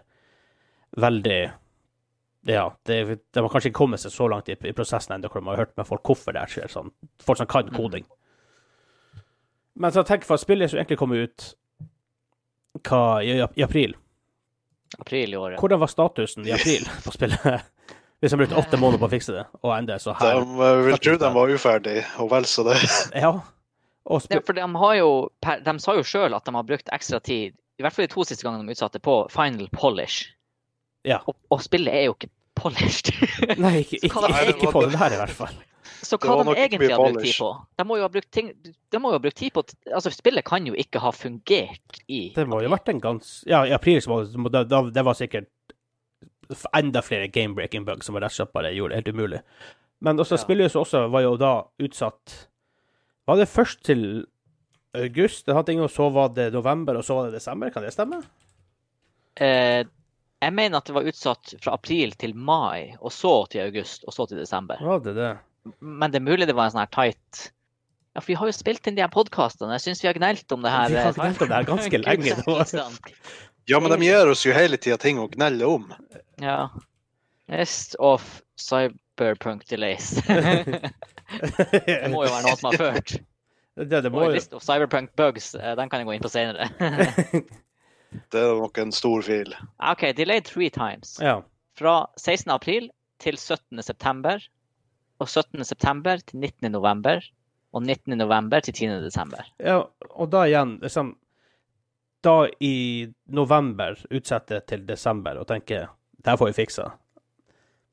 veldig 0.99 1.41
ja, 2.49 2.69
det, 2.87 3.19
de 3.35 3.43
har 3.43 3.51
kanskje 3.51 3.73
ikke 3.73 3.81
kommet 3.83 4.01
seg 4.01 4.15
så 4.15 4.29
langt 4.31 4.49
i, 4.49 4.55
i 4.55 4.73
prosessen 4.73 5.17
ennå, 5.17 5.29
hvor 5.29 5.43
de 5.43 5.51
har 5.51 5.65
hørt 5.65 5.75
med 5.77 5.89
folk 5.89 6.07
hvorfor 6.07 6.37
det 6.37 6.47
skjer. 6.49 6.71
Sånn. 6.73 6.93
Folk 7.21 7.41
som 7.41 7.49
kan 7.51 7.69
koding. 7.75 8.07
Men 9.79 9.93
så 9.93 10.05
tenk 10.07 10.25
for 10.25 10.39
at 10.39 10.45
spillet 10.47 10.71
som 10.71 10.79
egentlig 10.79 11.01
kommer 11.01 11.27
ut 11.27 11.49
hva, 12.87 13.03
i, 13.27 13.35
i 13.43 13.67
april 13.67 13.97
April 14.99 15.35
i 15.35 15.37
år. 15.37 15.53
ja. 15.53 15.61
Hvordan 15.61 15.81
var 15.83 15.91
statusen 15.93 16.47
i 16.49 16.53
april 16.57 16.89
på 17.05 17.13
spillet? 17.15 17.69
Hvis 18.19 18.33
de 18.35 18.39
brukte 18.41 18.59
åtte 18.59 18.79
måneder 18.81 18.99
på 18.99 19.07
å 19.07 19.13
fikse 19.13 19.35
det, 19.37 19.45
og 19.63 19.75
enda 19.77 19.99
så 20.03 20.15
her 20.19 20.41
De 20.43 20.71
vil 20.89 20.97
tro 21.05 21.13
de 21.23 21.29
var 21.37 21.53
uferdige, 21.55 22.03
og 22.19 22.33
vel 22.33 22.49
så 22.51 22.65
det. 22.67 22.79
Ja. 23.25 23.35
Og 24.09 24.25
Ja, 24.33 24.41
for 24.41 24.57
de, 24.57 24.65
har 24.65 24.95
jo, 24.97 25.11
de 25.45 25.75
sa 25.85 25.95
jo 25.99 26.03
sjøl 26.07 26.33
at 26.35 26.47
de 26.49 26.55
har 26.57 26.65
brukt 26.67 26.89
ekstra 26.97 27.21
tid, 27.21 27.53
i 27.79 27.85
hvert 27.85 27.95
fall 27.95 28.09
de 28.09 28.13
to 28.15 28.25
siste 28.25 28.47
gangene 28.47 28.65
de 28.65 28.73
utsatte, 28.75 28.99
på 29.05 29.21
final 29.31 29.69
polish. 29.77 30.31
Ja. 31.07 31.21
Og, 31.29 31.37
og 31.53 31.61
spillet 31.63 31.93
er 31.95 32.07
jo 32.09 32.17
ikke 32.17 32.31
polished. 32.59 33.13
Nei, 33.61 33.83
ikke, 33.85 34.01
ikke, 34.09 34.25
ikke, 34.33 34.55
ikke 34.57 34.73
på 34.73 34.87
det 34.89 34.97
der, 34.97 35.15
i 35.15 35.21
hvert 35.21 35.37
fall. 35.37 35.55
Så 36.03 36.19
hva 36.23 36.37
de 36.45 36.55
egentlig 36.55 36.91
har 36.93 37.01
brukt 37.01 37.25
tid 37.25 37.35
på? 37.39 37.49
De 37.79 37.85
må 37.89 37.97
jo 37.99 38.05
ha 38.07 38.09
brukt, 38.13 38.31
ting, 38.31 38.53
de 38.93 38.99
må 39.03 39.11
jo 39.11 39.19
ha 39.19 39.23
brukt 39.25 39.37
tid 39.41 39.53
på 39.57 39.65
Altså, 39.93 40.11
spillet 40.15 40.45
kan 40.47 40.67
jo 40.67 40.75
ikke 40.79 41.01
ha 41.03 41.11
fungert 41.13 42.01
i 42.07 42.21
Det 42.37 42.45
må 42.49 42.61
jo 42.63 42.69
ha 42.69 42.77
vært 42.77 42.93
en 42.93 43.01
gans... 43.03 43.33
Ja, 43.51 43.65
i 43.67 43.73
april 43.75 44.01
så 44.03 44.13
var 44.15 44.29
det, 44.29 44.53
da, 44.55 44.63
da, 44.65 44.83
det 44.95 45.05
var 45.05 45.19
sikkert 45.19 45.49
enda 46.77 47.03
flere 47.05 47.29
game-breaking 47.29 47.85
bugs 47.85 48.07
som 48.09 48.17
rett 48.17 48.31
og 48.33 48.37
slett 48.39 48.55
bare 48.55 48.71
gjorde 48.73 48.95
det 48.95 49.03
helt 49.03 49.15
umulig. 49.17 49.41
Men 50.01 50.21
også 50.23 50.39
Ja. 50.39 50.45
spillet 50.45 50.77
også 50.79 51.09
var 51.13 51.25
jo 51.27 51.37
da 51.37 51.53
utsatt 51.83 52.49
Var 53.29 53.37
det 53.37 53.49
først 53.51 53.83
til 53.85 54.27
august, 54.97 55.45
det 55.47 55.55
hadde 55.55 55.73
ingen, 55.75 55.85
og 55.85 55.91
så 55.93 56.07
var 56.11 56.31
det 56.33 56.53
november, 56.55 56.97
og 56.97 57.05
så 57.05 57.15
var 57.19 57.27
det 57.29 57.35
desember? 57.37 57.69
Kan 57.71 57.83
det 57.85 57.93
stemme? 57.93 58.23
eh, 59.37 59.85
Jeg 60.41 60.55
mener 60.55 60.79
at 60.79 60.87
det 60.87 60.95
var 60.95 61.03
utsatt 61.11 61.55
fra 61.61 61.73
april 61.75 62.13
til 62.15 62.33
mai, 62.37 62.95
og 63.03 63.11
så 63.13 63.33
til 63.51 63.61
august, 63.67 64.05
og 64.07 64.15
så 64.15 64.27
til 64.31 64.39
desember. 64.39 64.79
Var 64.81 65.01
det 65.03 65.15
det? 65.17 65.33
Men 65.81 66.13
det 66.13 66.21
er 66.21 66.27
mulig 66.27 66.49
det 66.49 66.57
var 66.57 66.69
en 66.69 66.75
sånn 66.75 66.85
her 66.85 66.93
tight 66.95 67.45
Ja, 68.15 68.23
for 68.23 68.31
vi 68.33 68.37
har 68.41 68.51
jo 68.51 68.57
spilt 68.57 68.89
inn 68.89 68.97
de 68.97 69.05
her 69.05 69.13
podkastene. 69.13 69.77
Jeg 69.77 69.85
syns 69.87 70.03
vi 70.03 70.11
har 70.11 70.19
gnelt 70.19 70.55
om 70.55 70.65
det 70.65 70.73
her. 70.73 70.91
Vi 70.91 70.99
har 70.99 71.13
eh, 71.13 71.19
gnelt 71.21 71.43
om 71.45 71.51
det 71.51 71.59
her 71.61 71.69
ganske 71.69 72.03
lenge 72.03 72.39
nå. 72.43 72.59
Ja, 73.69 73.81
men 73.85 73.93
de 73.93 74.07
gir 74.07 74.31
oss 74.33 74.47
jo 74.47 74.55
hele 74.57 74.79
tida 74.81 74.97
ting 74.97 75.19
å 75.21 75.27
gnelle 75.29 75.67
om. 75.69 75.91
Ja. 76.41 76.71
List 77.53 77.99
of 78.01 78.25
cyberpunk 78.57 79.67
delays. 79.69 80.15
det 80.25 82.09
må 82.09 82.25
jo 82.25 82.31
være 82.33 82.47
noe 82.47 82.57
som 82.57 82.71
har 82.71 82.81
ført. 82.81 83.19
Det, 83.79 84.01
det 84.03 84.11
må 84.11 84.25
jo 84.25 84.33
list 84.35 84.51
of 84.57 84.65
cyberpunk 84.67 85.13
bugs, 85.15 85.53
eh, 85.55 85.77
den 85.79 85.87
kan 85.87 86.01
jeg 86.01 86.09
gå 86.09 86.17
inn 86.17 86.23
på 86.25 86.31
senere. 86.33 86.65
Det 88.33 88.41
er 88.41 88.57
nok 88.59 88.79
en 88.83 88.91
stor 88.91 89.23
fil. 89.23 89.53
OK, 89.79 90.03
delayed 90.19 90.49
three 90.49 90.71
times. 90.75 91.15
Ja. 91.23 91.37
Fra 91.79 92.09
16. 92.17 92.51
april 92.51 92.89
til 93.23 93.39
17. 93.39 93.83
september. 93.83 94.43
Og 95.19 95.29
17. 95.29 95.65
september 95.65 96.21
til 96.23 96.39
19. 96.39 96.73
november. 96.73 97.25
Og 97.73 97.83
19. 97.83 98.17
november 98.19 98.61
til 98.65 98.75
10. 98.75 99.01
desember. 99.05 99.45
ja. 99.59 99.83
Og 100.11 100.31
da 100.33 100.47
igjen, 100.47 100.79
liksom 100.83 101.17
Da 102.25 102.49
i 102.61 103.07
november 103.27 103.95
utsette 104.11 104.61
til 104.67 104.87
desember 104.87 105.39
og 105.39 105.47
tenke 105.47 105.85
det 106.19 106.33
her 106.33 106.37
får 106.37 106.49
vi 106.51 106.57
fiksa. 106.57 106.89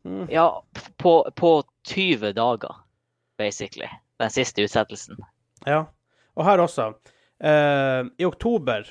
Mm. 0.05 0.25
Ja, 0.29 0.63
på, 0.97 1.31
på 1.35 1.63
20 1.87 2.33
dager, 2.33 2.75
basically. 3.37 3.87
Den 4.17 4.29
siste 4.33 4.65
utsettelsen. 4.65 5.19
Ja. 5.65 5.85
Og 6.33 6.45
her 6.45 6.63
også. 6.63 6.93
Eh, 7.39 8.01
I 8.17 8.25
oktober 8.25 8.89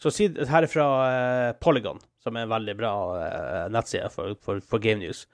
så 0.00 0.10
sier 0.10 0.46
her 0.50 0.66
er 0.66 0.70
fra 0.70 0.88
eh, 1.06 1.52
Polygon, 1.62 2.00
som 2.22 2.36
er 2.36 2.46
en 2.46 2.52
veldig 2.52 2.74
bra 2.78 2.92
eh, 3.20 3.64
nettside 3.72 4.10
for, 4.12 4.34
for, 4.42 4.60
for 4.60 4.82
Game 4.82 5.04
News. 5.04 5.24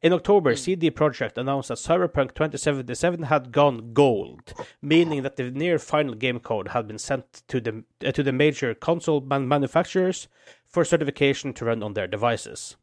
In 0.00 0.12
October, 0.12 0.54
CD 0.54 0.92
Projekt 0.92 1.36
announced 1.36 1.68
that 1.68 1.78
Cyberpunk 1.78 2.34
2077 2.34 3.24
had 3.24 3.50
gone 3.50 3.92
gold, 3.92 4.54
meaning 4.80 5.24
that 5.24 5.34
the 5.34 5.50
near 5.50 5.78
final 5.78 6.14
game 6.14 6.38
code 6.38 6.68
had 6.68 6.86
been 6.86 6.98
sent 6.98 7.42
to 7.48 7.60
the, 7.60 7.82
uh, 8.06 8.12
to 8.12 8.22
the 8.22 8.30
major 8.30 8.74
console 8.74 9.20
man 9.20 9.48
manufacturers 9.48 10.28
for 10.64 10.84
certification 10.84 11.52
to 11.52 11.64
run 11.64 11.82
on 11.82 11.94
their 11.94 12.06
devices. 12.06 12.76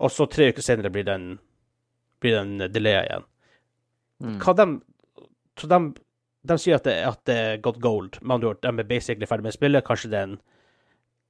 Og 0.00 0.10
så 0.10 0.26
tre 0.26 0.48
uker 0.48 0.62
senere 0.64 0.90
blir 0.90 1.04
den, 1.04 1.38
blir 2.20 2.40
den 2.40 2.72
delaya 2.72 3.04
igjen. 3.04 3.28
Mm. 4.24 4.40
Hva 4.40 4.56
de, 4.56 4.66
så 5.60 5.68
de, 5.70 5.78
de 6.48 6.58
sier 6.58 6.80
at 6.80 6.88
det, 6.88 6.98
at 7.04 7.20
det 7.28 7.36
er 7.36 7.62
gått 7.62 7.82
gold. 7.84 8.16
Med 8.22 8.38
andre 8.38 8.54
ord, 8.54 8.62
de 8.64 8.72
er 8.72 8.88
basically 8.88 9.28
ferdig 9.28 9.44
med 9.44 9.56
spillet. 9.58 9.84
Kanskje 9.84 10.10
den 10.10 10.38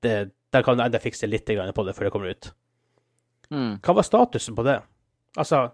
det, 0.07 0.31
De 0.55 0.63
kan 0.63 0.79
enda 0.79 1.01
fikse 1.03 1.27
litt 1.27 1.51
på 1.51 1.83
det 1.83 1.97
før 1.97 2.07
det 2.07 2.13
kommer 2.15 2.31
ut. 2.31 2.55
Mm. 3.51 3.79
Hva 3.85 3.95
var 3.99 4.07
statusen 4.07 4.57
på 4.57 4.65
det? 4.67 4.79
Altså, 5.37 5.67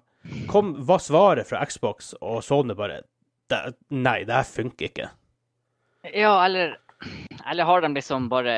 kom, 0.50 0.74
var 0.88 1.02
svaret 1.04 1.48
fra 1.48 1.62
Xbox 1.66 2.14
og 2.20 2.42
Sony 2.44 2.74
bare 2.78 3.02
det, 3.50 3.60
Nei, 3.90 4.22
det 4.28 4.34
her 4.36 4.46
funker 4.48 4.88
ikke. 4.90 5.08
Ja, 6.14 6.32
eller, 6.46 6.76
eller 7.50 7.68
har 7.68 7.82
de 7.84 7.92
liksom 7.94 8.28
bare 8.32 8.56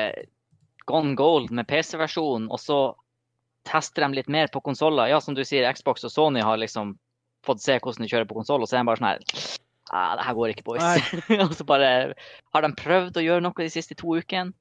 gone 0.87 1.15
gold 1.19 1.51
med 1.51 1.67
PC-versjonen, 1.67 2.49
og 2.51 2.59
så 2.59 2.79
tester 3.67 4.03
de 4.05 4.19
litt 4.19 4.29
mer 4.31 4.49
på 4.51 4.61
konsoller? 4.63 5.07
Ja, 5.11 5.19
som 5.23 5.35
du 5.35 5.43
sier, 5.47 5.67
Xbox 5.73 6.03
og 6.07 6.11
Sony 6.11 6.43
har 6.43 6.59
liksom 6.59 6.97
fått 7.43 7.63
se 7.63 7.77
hvordan 7.79 8.05
de 8.05 8.11
kjører 8.11 8.27
på 8.29 8.37
konsoll, 8.39 8.63
og 8.63 8.69
så 8.69 8.77
er 8.77 8.83
de 8.83 8.89
bare 8.91 8.99
sånn 9.01 9.09
her 9.09 9.23
ah, 9.91 10.13
Det 10.19 10.27
her 10.27 10.37
går 10.39 10.53
ikke, 10.53 10.65
boys. 10.67 11.13
og 11.43 11.55
så 11.57 11.65
bare 11.67 11.89
Har 12.55 12.63
de 12.65 12.71
prøvd 12.79 13.19
å 13.19 13.25
gjøre 13.25 13.43
noe 13.47 13.57
de 13.59 13.71
siste 13.71 13.97
to 13.99 14.15
ukene? 14.19 14.53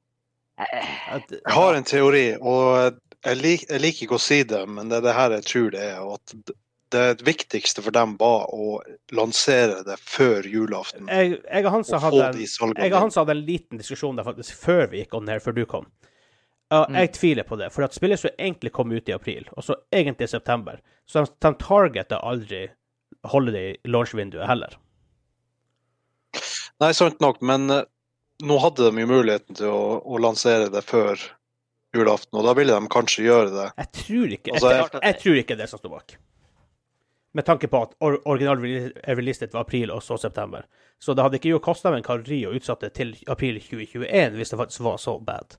Eh, 0.59 0.95
Jeg 1.31 1.55
har 1.55 1.79
en 1.79 1.87
teori, 1.87 2.27
og 2.39 2.99
jeg, 3.25 3.39
lik, 3.39 3.65
jeg 3.69 3.83
liker 3.83 4.07
ikke 4.07 4.19
å 4.19 4.23
si 4.23 4.43
det, 4.49 4.63
men 4.69 4.91
det 4.91 5.01
er 5.01 5.07
det 5.07 5.17
her 5.17 5.37
jeg 5.39 5.49
tror 5.49 5.73
det 5.75 5.87
er. 5.93 6.03
at 6.15 6.53
det 6.93 7.23
viktigste 7.25 7.83
for 7.83 7.95
dem 7.95 8.17
var 8.21 8.51
å 8.53 8.81
lansere 9.17 9.81
det 9.87 9.97
før 9.97 10.45
julaften. 10.45 11.09
jeg, 11.09 11.39
jeg 11.41 11.67
og 11.67 11.73
Hansa 11.73 12.01
hadde 12.03 12.27
en, 12.29 12.41
jeg 12.43 12.93
og 12.93 12.99
Hansa 12.99 13.23
hadde 13.23 13.37
en 13.39 13.47
liten 13.47 13.81
diskusjon 13.81 14.19
der 14.19 14.27
faktisk 14.27 14.59
før 14.61 14.91
vi 14.93 15.01
gikk 15.01 15.17
on 15.17 15.31
her, 15.33 15.41
før 15.41 15.57
du 15.57 15.65
kom. 15.67 15.89
Uh, 16.73 16.87
Mm. 16.89 16.95
jeg 17.03 17.13
tviler 17.13 17.45
på 17.45 17.57
det, 17.61 17.69
for 17.73 17.85
at 17.85 17.93
spillet 17.93 18.19
skulle 18.19 18.39
egentlig 18.39 18.73
komme 18.73 18.97
ut 18.97 19.09
i 19.09 19.13
april, 19.13 19.49
og 19.53 19.65
så 19.65 19.77
egentlig 19.93 20.25
i 20.25 20.33
september. 20.33 20.79
Så 21.05 21.21
de, 21.21 21.33
de 21.45 21.51
targeta 21.61 22.21
aldri 22.25 22.63
holiday 23.29 23.77
launch-vinduet 23.85 24.49
heller. 24.49 24.79
Nei, 26.81 26.93
sant 26.97 27.21
nok, 27.21 27.43
men 27.45 27.69
uh, 27.71 27.83
nå 28.43 28.57
hadde 28.63 28.89
de 28.89 29.05
jo 29.05 29.11
muligheten 29.11 29.59
til 29.59 29.69
å, 29.69 30.01
å 30.01 30.21
lansere 30.23 30.71
det 30.73 30.81
før 30.89 31.21
julaften, 31.95 32.39
og 32.41 32.45
da 32.47 32.53
ville 32.57 32.75
de 32.81 32.89
kanskje 32.93 33.25
gjøre 33.27 33.51
det. 33.53 33.67
Jeg 33.79 33.89
tror 33.99 34.37
ikke, 34.37 34.53
Altså, 34.55 34.71
jeg, 34.71 34.85
jeg- 34.93 35.03
jeg, 35.03 35.19
tror 35.23 35.35
ikke 35.43 35.57
det 35.57 35.59
det 35.59 35.69
som 35.71 35.79
står 35.83 35.91
bak. 35.97 36.15
Med 37.35 37.45
tanke 37.49 37.69
på 37.69 37.83
at 37.83 37.95
or, 38.01 38.19
original 38.29 38.57
release- 38.61 38.93
release 39.17 39.49
var 39.53 39.61
april, 39.61 39.91
og 39.91 40.03
så 40.03 40.19
september. 40.21 40.63
Så 41.01 41.15
det 41.15 41.23
hadde 41.25 41.39
ikke 41.41 41.49
gjort 41.53 41.63
kosta 41.63 41.91
med 41.91 41.99
en 42.03 42.05
kalori 42.05 42.43
å 42.47 42.53
utsette 42.55 42.91
til 42.93 43.15
april 43.29 43.59
2021 43.61 44.37
hvis 44.37 44.51
det 44.51 44.59
faktisk 44.59 44.81
var 44.85 44.97
så 44.97 45.19
bad. 45.25 45.57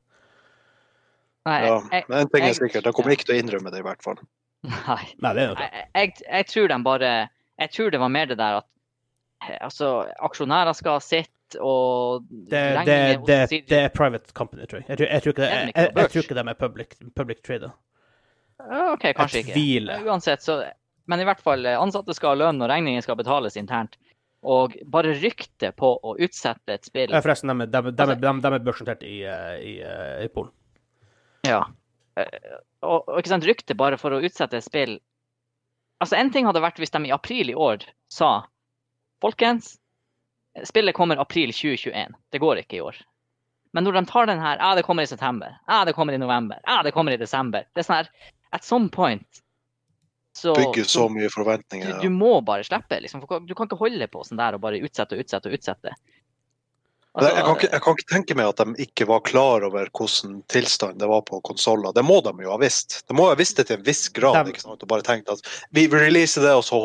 nei, 1.45 1.65
Ja, 1.65 1.81
jeg, 1.91 2.05
men 2.09 2.19
en 2.19 2.29
ting 2.29 2.43
er 2.47 2.53
sikkert, 2.53 2.83
de 2.85 2.93
kommer 2.93 3.11
ikke 3.11 3.25
til 3.25 3.35
å 3.35 3.39
innrømme 3.41 3.71
det 3.71 3.79
i 3.81 3.83
hvert 3.87 4.01
fall. 4.05 4.15
nei. 4.63 5.13
Nei, 5.19 5.33
det 5.33 5.41
er 5.43 5.47
noe. 5.53 5.59
Jeg, 5.59 5.87
jeg, 5.95 6.13
jeg 6.29 6.45
tror 6.47 6.67
de 6.71 6.77
bare 6.83 7.29
Jeg 7.59 7.69
tror 7.71 7.89
det 7.91 7.99
var 7.99 8.09
mer 8.09 8.25
det 8.25 8.37
der 8.37 8.55
at 8.61 8.65
eh, 9.49 9.57
altså, 9.61 9.89
aksjonærer 10.23 10.73
skal 10.73 10.93
ha 10.93 10.99
og 11.61 12.27
Det, 12.29 12.61
det, 12.85 12.97
det, 13.27 13.39
det 13.69 13.79
er 13.79 13.89
private 13.93 14.33
company, 14.33 14.65
tror 14.69 14.81
jeg. 14.81 14.87
Jeg 14.89 14.97
tror, 14.97 15.07
jeg 15.07 15.23
tror 15.23 15.33
ikke, 15.35 15.41
det, 15.41 15.49
jeg, 15.49 15.65
de 15.65 15.81
jeg, 15.81 15.91
jeg 15.97 16.13
tror 16.13 16.25
ikke 16.25 16.37
de 16.39 16.45
er 16.49 16.59
public, 16.59 16.95
public 17.15 17.43
trader. 17.45 17.75
OK, 18.93 19.05
kanskje 19.17 19.43
ikke. 19.43 19.99
Uansett, 20.07 20.41
så 20.41 20.63
Men 21.05 21.19
i 21.19 21.27
hvert 21.27 21.41
fall, 21.43 21.65
eh, 21.65 21.79
ansatte 21.79 22.15
skal 22.15 22.31
ha 22.31 22.45
lønn, 22.45 22.61
og 22.63 22.69
regninger 22.71 23.03
skal 23.03 23.17
betales 23.19 23.57
internt. 23.59 23.97
Og 24.43 24.75
bare 24.91 25.15
ryktet 25.19 25.75
på 25.79 25.89
å 25.99 26.15
utsette 26.19 26.75
et 26.75 26.87
spill 26.87 27.11
forresten, 27.15 27.51
de, 27.51 27.67
de, 27.67 27.91
de, 27.91 28.15
de, 28.19 28.51
er 28.51 28.63
børsnotert 28.63 29.03
i, 29.07 29.17
eh, 29.27 29.55
i, 29.59 29.73
eh, 29.83 30.23
i 30.23 30.29
Polen. 30.31 30.51
Ja. 31.47 31.65
Og, 32.15 33.07
og 33.09 33.17
ikke 33.19 33.31
sant, 33.31 33.47
ryktet 33.47 33.79
bare 33.79 33.97
for 33.99 34.15
å 34.15 34.21
utsette 34.23 34.59
et 34.59 34.65
spill 34.65 34.99
Altså, 36.03 36.17
En 36.19 36.29
ting 36.29 36.45
hadde 36.45 36.61
vært 36.61 36.77
hvis 36.81 36.91
de 36.93 36.99
i 37.07 37.13
april 37.15 37.49
i 37.49 37.55
år 37.57 37.85
sa 38.11 38.43
Folkens, 39.23 39.77
spillet 40.67 40.95
kommer 40.95 41.17
april 41.17 41.51
2021. 41.53 42.13
Det 42.31 42.39
går 42.43 42.61
ikke 42.63 42.77
i 42.77 42.81
år. 42.85 42.97
Men 43.73 43.83
når 43.87 43.93
de 43.97 44.05
tar 44.05 44.27
den 44.29 44.39
her 44.39 44.57
Ja, 44.61 44.75
det 44.77 44.83
kommer 44.85 45.03
i 45.03 45.09
september. 45.09 45.55
Ja, 45.67 45.83
det 45.85 45.93
kommer 45.97 46.13
i 46.13 46.17
november. 46.21 46.59
Ja, 46.67 46.83
det 46.85 46.91
kommer 46.93 47.11
i 47.11 47.17
desember. 47.17 47.65
Det 47.73 47.81
er 47.81 47.87
sånn 47.87 48.01
her 48.03 48.09
At 48.53 48.63
some 48.63 48.89
point 48.93 49.25
så 50.37 50.53
Bygger 50.57 50.83
så 50.89 51.07
mye 51.13 51.29
forventninger. 51.29 51.99
du, 52.01 52.07
du 52.07 52.09
må 52.09 52.41
bare 52.41 52.63
slippe. 52.65 52.97
liksom. 53.01 53.21
Du 53.21 53.53
kan 53.53 53.67
ikke 53.67 53.77
holde 53.77 54.07
på 54.09 54.23
sånn 54.25 54.37
der 54.39 54.55
og 54.57 54.61
bare 54.63 54.79
utsette 54.81 55.13
og 55.13 55.21
utsette 55.21 55.49
og 55.49 55.53
utsette. 55.59 55.93
Altså, 57.13 57.29
jeg, 57.35 57.43
kan 57.45 57.55
ikke, 57.59 57.67
jeg 57.69 57.81
kan 57.85 57.97
ikke 57.99 58.09
tenke 58.09 58.35
meg 58.39 58.47
at 58.49 58.61
de 58.63 58.85
ikke 58.87 59.05
var 59.05 59.19
klar 59.21 59.61
over 59.67 59.89
hvordan 59.93 60.39
tilstand 60.49 60.97
det 60.97 61.09
var 61.11 61.21
på 61.27 61.37
konsoller. 61.45 61.93
Det 61.93 62.01
må 62.05 62.17
de 62.25 62.33
jo 62.41 62.49
ha 62.49 62.57
visst. 62.57 63.03
De 63.05 63.13
må 63.13 63.27
ha 63.29 63.35
visst 63.37 63.59
det 63.61 63.67
til 63.69 63.77
en 63.77 63.85
viss 63.85 64.07
grad. 64.09 64.39
De- 64.47 64.55
ikke 64.55 64.63
sant? 64.65 64.81
Og 64.81 64.89
bare 64.89 65.05
tenkt 65.05 65.29
at 65.29 65.45
vi 65.69 65.85
vi 65.85 66.01
releaser 66.01 66.41
det, 66.41 66.55
og 66.57 66.65
så 66.65 66.79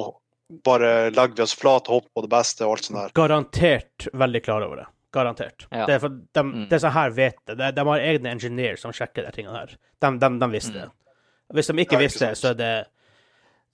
bare 0.65 1.11
legger 1.11 1.37
vi 1.37 1.43
oss 1.45 1.55
flat 1.55 1.89
og 1.89 1.99
håper 1.99 2.11
på 2.15 2.23
det 2.25 2.31
beste 2.33 2.65
og 2.67 2.77
alt 2.77 2.85
sånt 2.89 2.99
der. 3.01 3.15
Garantert 3.19 4.09
veldig 4.13 4.43
klar 4.45 4.65
over 4.65 4.83
det. 4.83 4.87
Garantert. 5.13 5.67
Ja. 5.73 5.87
Det 5.89 5.95
er 5.97 6.03
for 6.03 6.09
de, 6.17 6.43
Mm. 6.45 6.69
det 6.69 6.81
sånn 6.83 6.93
her 6.93 7.11
vet 7.17 7.37
det. 7.47 7.57
De, 7.59 7.73
de 7.73 7.85
har 7.89 7.99
egne 8.11 8.31
engineers 8.33 8.81
som 8.85 8.93
sjekker 8.93 9.25
de 9.25 9.33
tingene 9.33 9.57
her. 9.59 9.75
De, 10.01 10.11
de, 10.19 10.31
de 10.39 10.49
visste 10.53 10.73
det. 10.77 10.89
Hvis 11.57 11.67
de 11.71 11.73
ikke 11.73 11.97
Ja, 11.97 11.99
ikke 11.99 12.03
visste 12.05 12.27
det, 12.29 12.39
så 12.39 12.51
er 12.53 12.59
det 12.61 12.73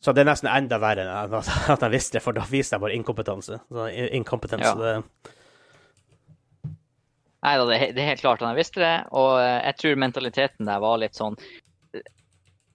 så 0.04 0.12
det 0.12 0.20
er 0.20 0.26
nesten 0.28 0.50
enda 0.52 0.76
verre 0.82 1.00
enn 1.08 1.32
at, 1.38 1.48
at 1.72 1.80
de 1.80 1.88
visste 1.94 2.18
det, 2.18 2.22
for 2.22 2.36
da 2.36 2.42
viser 2.44 2.76
de 2.76 2.82
bare 2.82 2.94
inkompetanse. 2.98 3.56
Så, 3.72 3.86
inkompetanse. 4.18 4.74
Ja. 4.74 5.00
Det, 5.00 5.32
Nei 7.44 7.54
da, 7.60 7.64
det, 7.68 8.00
er 8.00 8.08
helt 8.08 8.20
klart 8.24 8.40
han 8.44 8.56
visste 8.56 8.80
det. 8.80 8.94
Og 9.12 9.34
eh, 9.40 9.58
jeg 9.68 9.76
tror 9.80 9.98
mentaliteten 10.00 10.68
der 10.68 10.80
var 10.84 11.00
litt 11.00 11.16
sånn 11.18 11.36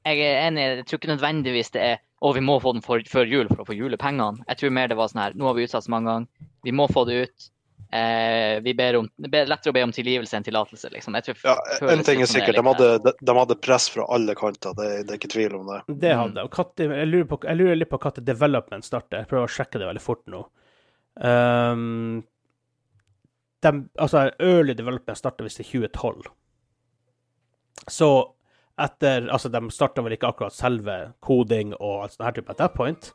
Jeg 0.08 0.22
er 0.24 0.48
enig, 0.48 0.64
jeg 0.80 0.86
tror 0.88 1.00
ikke 1.02 1.12
nødvendigvis 1.12 1.72
det 1.76 1.82
er 1.84 1.98
å, 2.24 2.34
vi 2.36 2.42
må 2.44 2.58
få 2.64 2.74
den 2.76 2.84
for, 2.84 3.04
før 3.08 3.28
jul 3.28 3.48
for 3.52 3.64
å 3.64 3.68
få 3.68 3.76
julepengene. 3.78 4.44
Jeg 4.50 4.60
tror 4.60 4.74
mer 4.76 4.90
det 4.92 4.98
var 5.00 5.08
sånn 5.12 5.22
her 5.24 5.36
Nå 5.40 5.48
har 5.48 5.56
vi 5.56 5.66
utsatt 5.68 5.86
så 5.86 5.92
mange 5.94 6.12
ganger. 6.12 6.50
Vi 6.68 6.74
må 6.76 6.88
få 6.92 7.06
det 7.08 7.18
ut. 7.26 7.48
Eh, 7.96 8.60
vi 8.62 8.74
ber 8.78 8.98
om, 9.00 9.08
det 9.18 9.32
er 9.34 9.48
lettere 9.50 9.72
å 9.72 9.76
be 9.78 9.82
om 9.88 9.92
tilgivelse 9.96 10.36
enn 10.38 10.44
tillatelse, 10.46 10.92
liksom. 10.94 11.16
Jeg 11.18 11.26
tror, 11.26 11.40
Ja, 11.48 11.56
en 11.94 12.04
ting 12.06 12.22
er 12.22 12.30
sikkert, 12.30 12.60
er 12.60 12.60
litt, 12.60 12.78
de 12.78 12.86
hadde, 12.86 12.90
de, 13.08 13.14
de 13.26 13.36
hadde 13.40 13.56
press 13.66 13.88
fra 13.90 14.06
alle 14.14 14.36
kanter. 14.38 14.76
Det, 14.78 14.90
det 15.08 15.16
er 15.16 15.20
ikke 15.22 15.32
tvil 15.34 15.56
om 15.58 15.72
det. 15.72 15.80
det 16.04 16.12
hadde 16.20 16.36
de. 16.38 16.44
Og 16.46 16.52
Katte- 16.54 16.90
Jeg 16.92 17.08
lurer, 17.10 17.26
på, 17.32 17.40
jeg 17.48 17.58
lurer 17.58 17.80
litt 17.80 17.90
på 17.90 18.02
når 18.04 18.20
development 18.28 18.86
starter. 18.86 19.24
Jeg 19.24 19.32
prøver 19.32 19.48
å 19.48 19.54
sjekke 19.56 19.82
det 19.82 19.90
veldig 19.90 20.04
fort 20.06 20.22
nå. 20.30 20.44
Um, 21.20 22.20
de, 23.66 23.72
altså, 23.98 24.28
early 24.40 24.76
development 24.78 25.18
starter 25.18 25.48
visst 25.48 25.64
i 25.64 25.68
2012. 25.72 26.30
Så 27.90 28.12
etter 28.80 29.30
Altså, 29.32 29.50
de 29.52 29.60
starta 29.72 30.02
vel 30.06 30.16
ikke 30.16 30.30
akkurat 30.32 30.54
selve 30.56 30.96
koding 31.26 31.74
og 31.80 32.04
alt 32.06 32.16
sånt 32.16 32.26
her 32.28 32.38
type 32.40 32.50
at 32.54 32.58
that 32.62 32.74
point, 32.78 33.12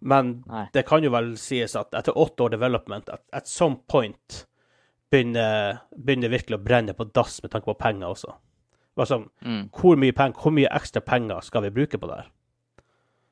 men 0.00 0.42
Nei. 0.48 0.66
det 0.72 0.86
kan 0.88 1.02
jo 1.04 1.10
vel 1.12 1.34
sies 1.40 1.74
at 1.76 1.92
etter 1.94 2.16
åtte 2.16 2.46
år 2.46 2.50
development, 2.54 3.08
at 3.12 3.22
at 3.32 3.48
some 3.48 3.76
point 3.88 4.46
begynner, 5.10 5.80
begynner 5.96 6.30
virkelig 6.32 6.58
å 6.58 6.62
brenne 6.64 6.94
på 6.96 7.04
dass 7.12 7.42
med 7.42 7.50
tanke 7.52 7.66
på 7.72 7.78
penger 7.78 8.06
også. 8.12 8.34
Altså, 9.00 9.24
Mm. 9.42 9.70
hvor 9.72 9.96
mye, 9.96 10.12
peng, 10.12 10.32
hvor 10.34 10.52
mye 10.52 10.68
ekstra 10.76 11.00
penger 11.00 11.40
skal 11.42 11.62
vi 11.62 11.70
bruke 11.70 11.98
på 11.98 12.06
det 12.08 12.16
her? 12.20 12.30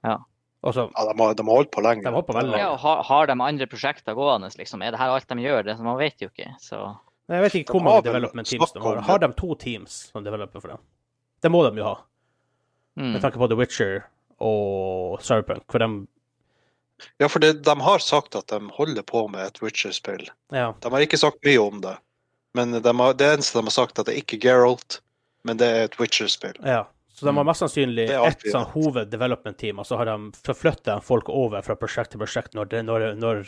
Ja. 0.04 0.16
Så, 0.64 0.90
Ja, 0.96 1.04
de, 1.12 1.18
har, 1.22 1.34
de 1.34 1.42
har 1.44 1.54
holdt 1.54 1.70
på 1.70 1.82
lenge. 1.84 2.02
De 2.02 2.08
har 2.08 2.14
holdt 2.18 2.26
på 2.26 2.34
lenge. 2.34 2.58
Ja, 2.58 2.70
og 2.72 2.78
har, 2.82 3.02
har 3.04 3.26
de 3.26 3.32
andre 3.32 3.66
prosjekter 3.66 4.14
gående, 4.14 4.48
liksom? 4.58 4.82
Er 4.82 4.90
det 4.90 4.98
her 4.98 5.10
alt 5.14 5.28
de 5.28 5.34
gjør? 5.44 5.62
Det, 5.64 5.78
man 5.80 5.98
vet 6.00 6.18
jo 6.20 6.28
ikke. 6.32 6.48
Så 6.60 6.80
jeg 7.28 7.42
vet 7.44 7.54
ikke 7.60 7.72
hvor 7.76 7.84
mange 7.84 8.02
development 8.08 8.48
teams 8.48 8.72
de 8.72 8.80
har. 8.80 9.00
Har 9.06 9.18
de 9.22 9.28
to 9.38 9.54
teams 9.54 9.98
som 10.12 10.24
developer 10.24 10.60
for 10.60 10.68
dem? 10.68 10.78
Det 11.42 11.50
må 11.52 11.62
de 11.66 11.78
jo 11.78 11.86
ha, 11.86 11.96
med 12.98 13.16
mm. 13.16 13.20
tanke 13.22 13.40
på 13.40 13.48
The 13.50 13.58
Witcher 13.58 14.00
og 14.42 15.22
Cyberpunk. 15.22 15.66
For 15.70 15.82
de 15.82 16.06
Ja, 17.22 17.28
for 17.30 17.38
det, 17.38 17.62
de 17.62 17.74
har 17.80 18.02
sagt 18.02 18.34
at 18.34 18.50
de 18.50 18.58
holder 18.74 19.04
på 19.06 19.28
med 19.30 19.46
et 19.46 19.60
Witcher-spill. 19.62 20.24
Ja. 20.50 20.72
De 20.82 20.90
har 20.90 21.04
ikke 21.04 21.20
sagt 21.20 21.38
mye 21.46 21.60
om 21.62 21.82
det. 21.84 21.94
Men 22.58 22.74
de 22.74 22.94
har, 23.00 23.14
det 23.14 23.28
eneste 23.36 23.58
de 23.58 23.68
har 23.68 23.74
sagt, 23.74 24.00
at 24.00 24.08
det 24.08 24.16
er 24.16 24.22
ikke 24.24 24.40
Geralt, 24.42 24.98
men 25.46 25.60
det 25.60 25.68
er 25.68 25.86
et 25.86 26.00
Witcher-spill. 26.00 26.58
ja. 26.66 26.86
Så 27.18 27.26
de 27.26 27.32
har 27.34 27.46
mest 27.48 27.58
sannsynlig 27.64 28.04
et 28.04 28.14
er 28.14 28.28
ett 28.30 28.44
sånn 28.46 28.68
hoved-development-team, 28.76 29.80
og 29.82 29.86
så 29.88 29.96
har 29.98 30.06
de 30.06 30.28
forflytta 30.46 31.00
folk 31.02 31.26
over 31.34 31.64
fra 31.66 31.74
prosjekt 31.74 32.12
til 32.14 32.20
prosjekt 32.22 32.54
når 32.54 32.68
det, 32.70 32.82
når, 32.86 33.06
når 33.18 33.40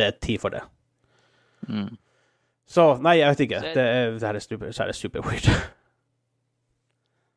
det 0.00 0.06
er 0.06 0.14
tid 0.24 0.40
for 0.40 0.54
det. 0.54 0.62
Mm. 1.68 1.90
Så 2.68 2.86
nei, 3.04 3.18
jeg 3.18 3.34
vet 3.34 3.42
ikke. 3.44 3.60
Det 3.74 3.84
er, 3.84 4.14
det 4.16 4.24
her 4.24 4.38
er 4.38 4.44
super, 4.46 4.72
det 4.72 4.86
er 4.86 4.96
super 4.96 5.28
weird. 5.28 5.44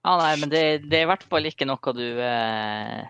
Ja, 0.01 0.15
nei, 0.17 0.33
men 0.41 0.49
det, 0.49 0.61
det 0.89 0.99
er 0.99 1.05
i 1.05 1.09
hvert 1.11 1.25
fall 1.29 1.45
ikke 1.45 1.67
noe 1.69 1.93
du 1.93 2.05
eh, 2.25 3.01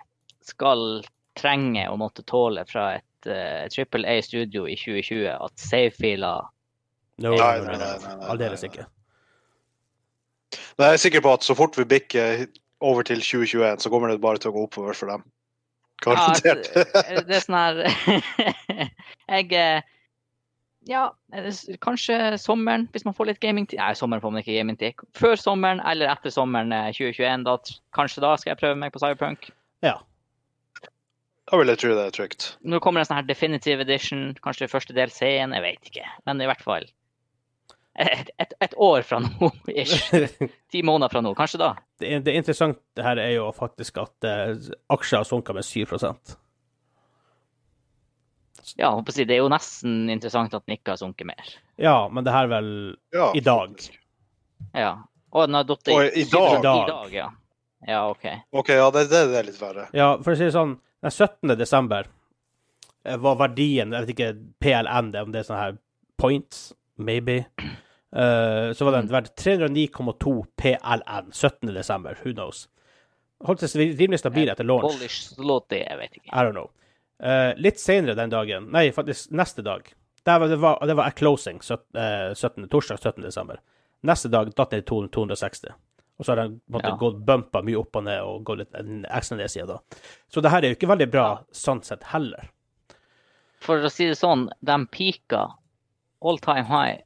skal 0.43 1.03
trenge 1.39 1.85
å 1.87 1.95
måtte 1.99 2.25
tåle 2.27 2.65
fra 2.67 2.97
et 2.99 3.29
eh, 3.31 4.11
A-studio 4.15 4.65
i 4.67 4.75
2020. 4.75 5.29
At 5.37 5.69
save-filer 5.69 6.49
No, 7.21 7.35
Nei, 7.35 7.59
no, 7.59 7.65
no, 7.65 7.71
nei, 7.71 7.77
nei, 7.77 7.97
nei, 8.01 8.15
nei, 8.17 8.27
Aldeles 8.33 8.63
ikke. 8.65 8.87
Nei, 10.79 10.87
jeg 10.87 10.95
er 10.95 11.01
sikker 11.03 11.21
på 11.21 11.33
at 11.35 11.45
så 11.45 11.53
fort 11.57 11.77
vi 11.77 11.85
bikker 11.85 12.47
over 12.81 13.05
til 13.05 13.21
2021, 13.21 13.83
så 13.83 13.91
kommer 13.93 14.09
det 14.09 14.23
bare 14.23 14.41
til 14.41 14.49
å 14.49 14.55
gå 14.55 14.63
oppover 14.65 14.97
for 14.97 15.11
dem. 15.11 15.25
Garantert. 16.01 16.71
Ja, 16.73 17.21
det 17.27 17.35
er 17.37 17.43
sånn 17.43 17.59
her 17.59 17.83
Jeg 19.35 19.51
eh, 19.53 19.83
Ja, 20.89 21.11
kanskje 21.83 22.37
sommeren, 22.41 22.87
hvis 22.93 23.05
man 23.05 23.13
får 23.13 23.29
litt 23.29 23.41
gamingtid. 23.43 23.77
Nei, 23.77 23.91
sommeren 23.97 24.23
får 24.23 24.31
man 24.33 24.41
ikke 24.41 24.55
gamingtid. 24.55 25.03
Før 25.17 25.35
sommeren 25.37 25.81
eller 25.85 26.09
etter 26.09 26.33
sommeren 26.33 26.73
eh, 26.73 26.89
2021. 26.97 27.43
Da, 27.45 27.57
kanskje 27.97 28.23
da 28.23 28.31
skal 28.41 28.53
jeg 28.55 28.61
prøve 28.63 28.79
meg 28.81 28.93
på 28.95 29.01
Cyberpunk. 29.03 29.51
Ja. 29.85 29.99
Da 31.51 31.59
vil 31.59 31.69
jeg 31.69 31.81
tro 31.83 31.93
det 31.93 32.07
er 32.07 32.15
trygt. 32.15 32.47
Nå 32.65 32.79
kommer 32.81 33.03
en 33.03 33.09
sånn 33.09 33.19
her 33.19 33.29
definitive 33.29 33.85
edition, 33.85 34.31
kanskje 34.41 34.71
første 34.71 34.95
del 34.97 35.13
C-en, 35.13 35.53
jeg 35.53 35.65
vet 35.67 35.91
ikke. 35.91 36.07
Men 36.25 36.41
i 36.41 36.49
hvert 36.49 36.65
fall 36.65 36.89
et, 37.99 38.29
et, 38.39 38.53
et 38.63 38.75
år 38.79 39.03
fra 39.05 39.19
nå, 39.23 39.51
ish. 39.83 40.11
Ti 40.71 40.83
måneder 40.87 41.11
fra 41.13 41.23
nå. 41.25 41.33
Kanskje 41.37 41.61
da. 41.61 41.73
Det, 42.01 42.13
det 42.25 42.37
interessante 42.39 43.05
her 43.05 43.19
er 43.21 43.35
jo 43.35 43.49
faktisk 43.55 43.99
at 44.01 44.27
uh, 44.27 44.71
aksjer 44.95 45.21
har 45.21 45.27
sunket 45.27 45.59
med 45.59 45.67
7 45.67 45.83
Ja, 48.75 48.85
jeg 48.85 48.93
håper 48.99 49.13
å 49.13 49.15
si, 49.15 49.25
det 49.27 49.35
er 49.35 49.41
jo 49.43 49.51
nesten 49.51 49.97
interessant 50.13 50.53
at 50.57 50.65
den 50.65 50.77
ikke 50.77 50.93
har 50.93 51.01
sunket 51.01 51.29
mer. 51.29 51.51
Ja, 51.81 51.95
men 52.13 52.25
det 52.27 52.33
her 52.35 52.47
er 52.47 52.53
vel 52.55 52.71
Ja, 53.15 53.31
I 53.35 53.43
dag. 53.45 53.75
faktisk. 53.75 53.99
Ja. 54.77 54.91
Og 55.31 55.47
den 55.47 55.55
har 55.55 55.67
datt 55.67 55.87
i, 55.87 55.99
i 56.21 56.25
dag? 56.27 56.57
I 56.59 56.63
dag, 56.91 57.13
ja. 57.13 57.27
Ja, 57.87 58.09
OK. 58.11 58.25
OK, 58.51 58.69
ja, 58.69 58.89
det, 58.91 59.05
det, 59.09 59.21
det 59.31 59.37
er 59.39 59.47
litt 59.47 59.61
verre. 59.61 59.87
Ja, 59.97 60.13
for 60.21 60.33
å 60.33 60.37
si 60.37 60.45
det 60.45 60.55
sånn, 60.55 60.75
den 61.01 61.13
17. 61.15 61.55
desember 61.57 62.09
eh, 63.07 63.17
var 63.17 63.39
verdien 63.39 63.95
Jeg 63.95 64.05
vet 64.05 64.11
ikke 64.13 64.33
PLN, 64.61 65.13
det, 65.15 65.23
om 65.25 65.31
det 65.33 65.41
er 65.41 65.47
sånn 65.47 65.61
her 65.61 65.79
points, 66.21 66.67
maybe. 67.01 67.39
Uh, 68.11 68.75
så 68.75 68.85
var 68.85 68.99
den 68.99 69.07
verdt 69.09 69.33
309,2 69.39 70.35
PLN 70.59 71.31
17. 71.31 71.71
desember. 71.73 72.19
Who 72.21 72.35
knows? 72.35 72.67
Holdt 73.47 73.63
seg 73.65 73.97
rimelig 73.97 74.19
stabil 74.21 74.51
etter 74.51 74.67
launch. 74.67 74.85
Polish 74.85 75.31
zloty, 75.33 75.79
jeg 75.81 75.97
vet 75.97 76.19
ikke. 76.19 76.29
I 76.29 76.43
don't 76.45 76.53
know. 76.53 76.69
Eh, 77.21 77.51
litt 77.61 77.77
senere 77.79 78.15
den 78.17 78.31
dagen, 78.33 78.69
nei, 78.73 78.87
faktisk 78.95 79.31
neste 79.37 79.61
dag, 79.63 79.91
Det 80.23 80.39
var, 80.39 80.47
det, 80.47 80.57
var, 80.61 80.79
det 80.85 80.93
var 80.97 81.11
closing, 81.17 81.59
sytt- 81.65 81.95
eh, 81.97 82.33
17, 82.33 82.67
torsdag 82.69 82.99
17. 83.01 83.23
desember. 83.23 83.59
Neste 84.05 84.29
dag 84.29 84.51
datt 84.55 84.69
den 84.69 84.83
til 84.83 85.07
260. 85.09 85.71
Og 86.19 86.25
så 86.25 86.31
har 86.35 86.35
den 86.43 86.61
Ja. 86.73 86.91
gått 86.97 87.23
bumpa 87.25 87.61
mye 87.65 87.79
opp 87.79 87.95
og 87.95 88.03
ned 88.03 88.21
og 88.21 88.43
gått 88.45 88.57
litt 88.59 88.73
ekstra 89.09 89.37
ned 89.37 89.49
siden 89.49 89.67
da. 89.67 89.79
Så 90.29 90.41
det 90.41 90.51
her 90.51 90.61
er 90.63 90.69
jo 90.69 90.75
ikke 90.75 90.89
veldig 90.93 91.09
bra 91.11 91.43
sånn 91.51 91.81
sett 91.83 92.03
heller. 92.03 92.49
For 93.61 93.77
å 93.81 93.89
si 93.89 94.07
det 94.07 94.17
sånn, 94.17 94.47
de 94.63 94.77
pika 94.93 95.55
all 96.21 96.37
time 96.37 96.65
high 96.69 97.01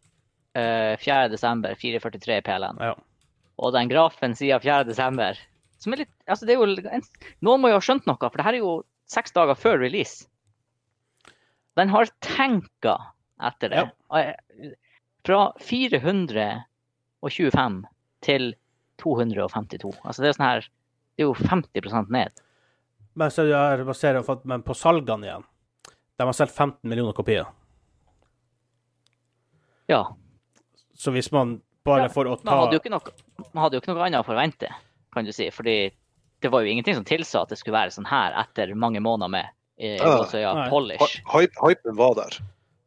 uh, 0.56 0.96
4. 1.00 1.30
desember, 1.32 1.76
443 1.76 2.42
PLN. 2.44 2.78
Ja. 2.80 2.96
Og 3.60 3.72
den 3.74 3.88
grafen 3.90 4.36
siden 4.36 4.60
4. 4.60 4.84
desember 4.88 5.40
som 5.80 5.94
er 5.94 5.98
litt, 6.04 6.12
altså 6.28 6.46
det 6.48 6.56
er 6.56 6.60
jo 6.60 6.90
en, 6.92 7.02
Noen 7.42 7.62
må 7.62 7.70
jo 7.72 7.80
ha 7.80 7.84
skjønt 7.84 8.06
noe, 8.08 8.18
for 8.20 8.36
det 8.40 8.46
her 8.48 8.54
er 8.56 8.64
jo 8.64 8.84
seks 9.10 9.32
dager 9.36 9.56
før 9.60 9.80
release. 9.82 10.28
Den 11.76 11.90
har 11.92 12.08
tenka 12.24 12.96
etter 13.44 13.70
det. 13.70 13.84
Ja. 13.84 13.90
Fra 15.26 15.54
425 15.60 17.86
til 18.26 18.56
252. 19.02 19.92
Altså 20.06 20.22
det 20.24 20.30
er 20.30 20.34
sånn 20.38 20.48
her 20.48 20.62
Det 21.16 21.24
er 21.24 21.28
jo 21.30 21.36
50% 21.36 22.10
ned. 22.12 22.32
Men 23.16 23.32
så 23.32 23.42
er 23.48 23.78
det 23.80 23.86
på, 24.28 24.34
men 24.44 24.62
på 24.68 24.74
salgene 24.76 25.26
igjen. 25.30 25.46
De 26.20 26.24
har 26.28 26.34
solgt 26.36 26.56
15 26.56 26.90
millioner 26.90 27.14
kopier. 27.16 27.46
Ja. 29.88 30.02
Så 30.96 31.12
hvis 31.16 31.32
man 31.32 31.62
bare 31.86 32.02
Ja, 32.08 32.12
får 32.12 32.26
å 32.26 32.30
Man 32.44 32.50
ta 32.50 32.58
hadde 32.64 32.76
jo 32.76 32.80
ikke 32.82 32.92
noe, 32.92 33.02
man 33.54 33.62
hadde 33.64 33.76
jo 33.78 33.82
ikke 33.84 33.94
noe 33.94 34.06
annet 34.08 34.24
å 34.24 34.28
forvente, 34.28 34.68
kan 35.14 35.26
du 35.28 35.32
si. 35.36 35.46
Fordi 35.54 35.76
det 36.42 36.52
var 36.54 36.62
jo 36.62 36.72
ingenting 36.74 36.96
som 36.98 37.06
tilsa 37.08 37.42
at 37.44 37.54
det 37.54 37.60
skulle 37.60 37.78
være 37.78 37.94
sånn 37.96 38.08
her 38.10 38.36
etter 38.42 38.74
mange 38.76 39.02
måneder 39.04 39.32
med 39.32 39.48
eh, 39.80 39.98
Ja, 39.98 40.54
nei. 40.54 40.68
polish. 40.70 41.22
Hype, 41.32 41.56
hypen 41.62 41.96
var 42.00 42.16
der. 42.20 42.40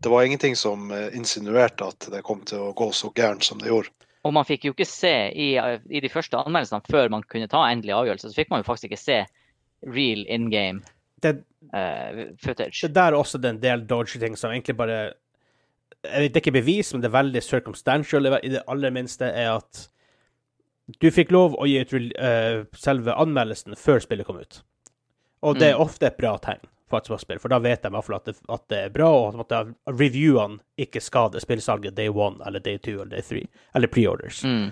Det 0.02 0.12
var 0.12 0.22
ingenting 0.22 0.56
som 0.56 0.90
eh, 0.94 1.08
insinuerte 1.16 1.88
at 1.88 2.10
det 2.12 2.22
kom 2.26 2.44
til 2.46 2.68
å 2.68 2.74
gå 2.76 2.90
så 2.94 3.10
gærent 3.16 3.44
som 3.44 3.58
det 3.62 3.72
gjorde. 3.72 3.90
Og 4.26 4.34
man 4.34 4.46
fikk 4.46 4.66
jo 4.68 4.74
ikke 4.74 4.86
se 4.88 5.14
i, 5.32 5.52
i 5.56 6.00
de 6.04 6.10
første 6.12 6.38
anmeldelsene 6.38 6.84
før 6.90 7.10
man 7.12 7.24
kunne 7.30 7.48
ta 7.50 7.64
endelig 7.70 7.94
avgjørelse, 7.96 8.30
så 8.30 8.40
fikk 8.40 8.50
man 8.52 8.62
jo 8.62 8.68
faktisk 8.68 8.90
ikke 8.90 9.00
se 9.00 9.18
real 9.86 10.24
in 10.26 10.50
game 10.50 10.82
det, 11.22 11.36
uh, 11.74 12.26
footage. 12.42 12.82
det 12.82 12.94
der 12.94 13.12
er 13.12 13.18
også 13.18 13.38
det 13.38 13.54
en 13.54 13.62
del 13.62 13.84
dodgy 13.86 14.18
ting 14.22 14.36
som 14.38 14.50
egentlig 14.50 14.76
bare 14.78 14.98
vet, 16.02 16.32
Det 16.32 16.36
er 16.36 16.42
ikke 16.42 16.58
bevis, 16.60 16.92
men 16.92 17.02
det 17.02 17.08
er 17.08 17.16
veldig 17.16 17.42
circumstantial 17.42 18.26
i 18.26 18.34
i 18.42 18.52
det 18.54 18.62
aller 18.68 18.90
minste, 18.94 19.26
er 19.26 19.56
at 19.56 19.88
du 21.00 21.10
fikk 21.10 21.30
lov 21.34 21.54
å 21.60 21.66
gi 21.68 21.80
ut 21.84 21.92
uh, 22.18 22.64
selve 22.72 23.12
anmeldelsen 23.14 23.76
før 23.76 24.00
spillet 24.00 24.26
kom 24.26 24.38
ut. 24.40 24.62
Og 25.42 25.58
det 25.58 25.68
er 25.70 25.74
Mm. 25.76 25.84
ofte 25.84 26.06
et 26.06 26.16
bra 26.18 26.36
tegn 26.38 26.60
for 26.88 26.98
et 26.98 27.20
spill, 27.20 27.38
for 27.38 27.48
da 27.52 27.58
vet 27.58 27.82
de 27.82 27.88
i 27.88 27.90
hvert 27.92 28.04
fall 28.04 28.16
at 28.16 28.24
det, 28.24 28.36
at 28.48 28.68
det 28.68 28.78
er 28.78 28.88
bra, 28.90 29.10
og 29.28 29.40
at 29.40 29.52
at 29.52 29.66
reviewene 29.86 30.58
ikke 30.78 31.00
skader 31.04 31.38
spillsalget 31.40 31.94
day 31.94 32.08
one 32.08 32.40
eller 32.46 32.60
day 32.60 32.78
two 32.78 32.94
eller 33.02 33.10
day 33.10 33.20
three, 33.20 33.46
eller 33.74 33.86
preorders. 33.88 34.42
Mm. 34.44 34.70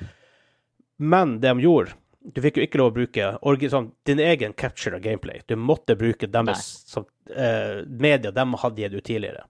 Men 0.99 1.41
det 1.41 1.53
de 1.55 1.61
gjorde 1.61 1.93
Du 2.35 2.41
fikk 2.43 2.57
jo 2.57 2.63
ikke 2.67 2.79
lov 2.81 2.89
å 2.91 2.95
bruke 2.97 3.69
sånn, 3.71 3.93
din 4.05 4.19
egen 4.19 4.53
capture 4.53 4.97
av 4.97 5.03
gameplay. 5.03 5.43
Du 5.47 5.55
måtte 5.55 5.95
bruke 5.95 6.27
deres 6.27 6.83
som, 6.91 7.05
uh, 7.31 7.85
media 7.87 8.33
de 8.33 8.45
hadde 8.59 8.77
gitt 8.83 8.95
ut 8.95 9.05
tidligere. 9.05 9.45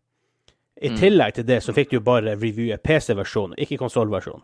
I 0.83 0.89
Mm. 0.91 0.99
tillegg 1.01 1.35
til 1.35 1.45
det 1.45 1.63
så 1.63 1.73
fikk 1.73 1.89
du 1.91 2.01
bare 2.01 2.37
reviewe 2.37 2.77
PC-versjonen, 2.77 3.55
ikke 3.57 3.79
konsollversjonen. 3.79 4.43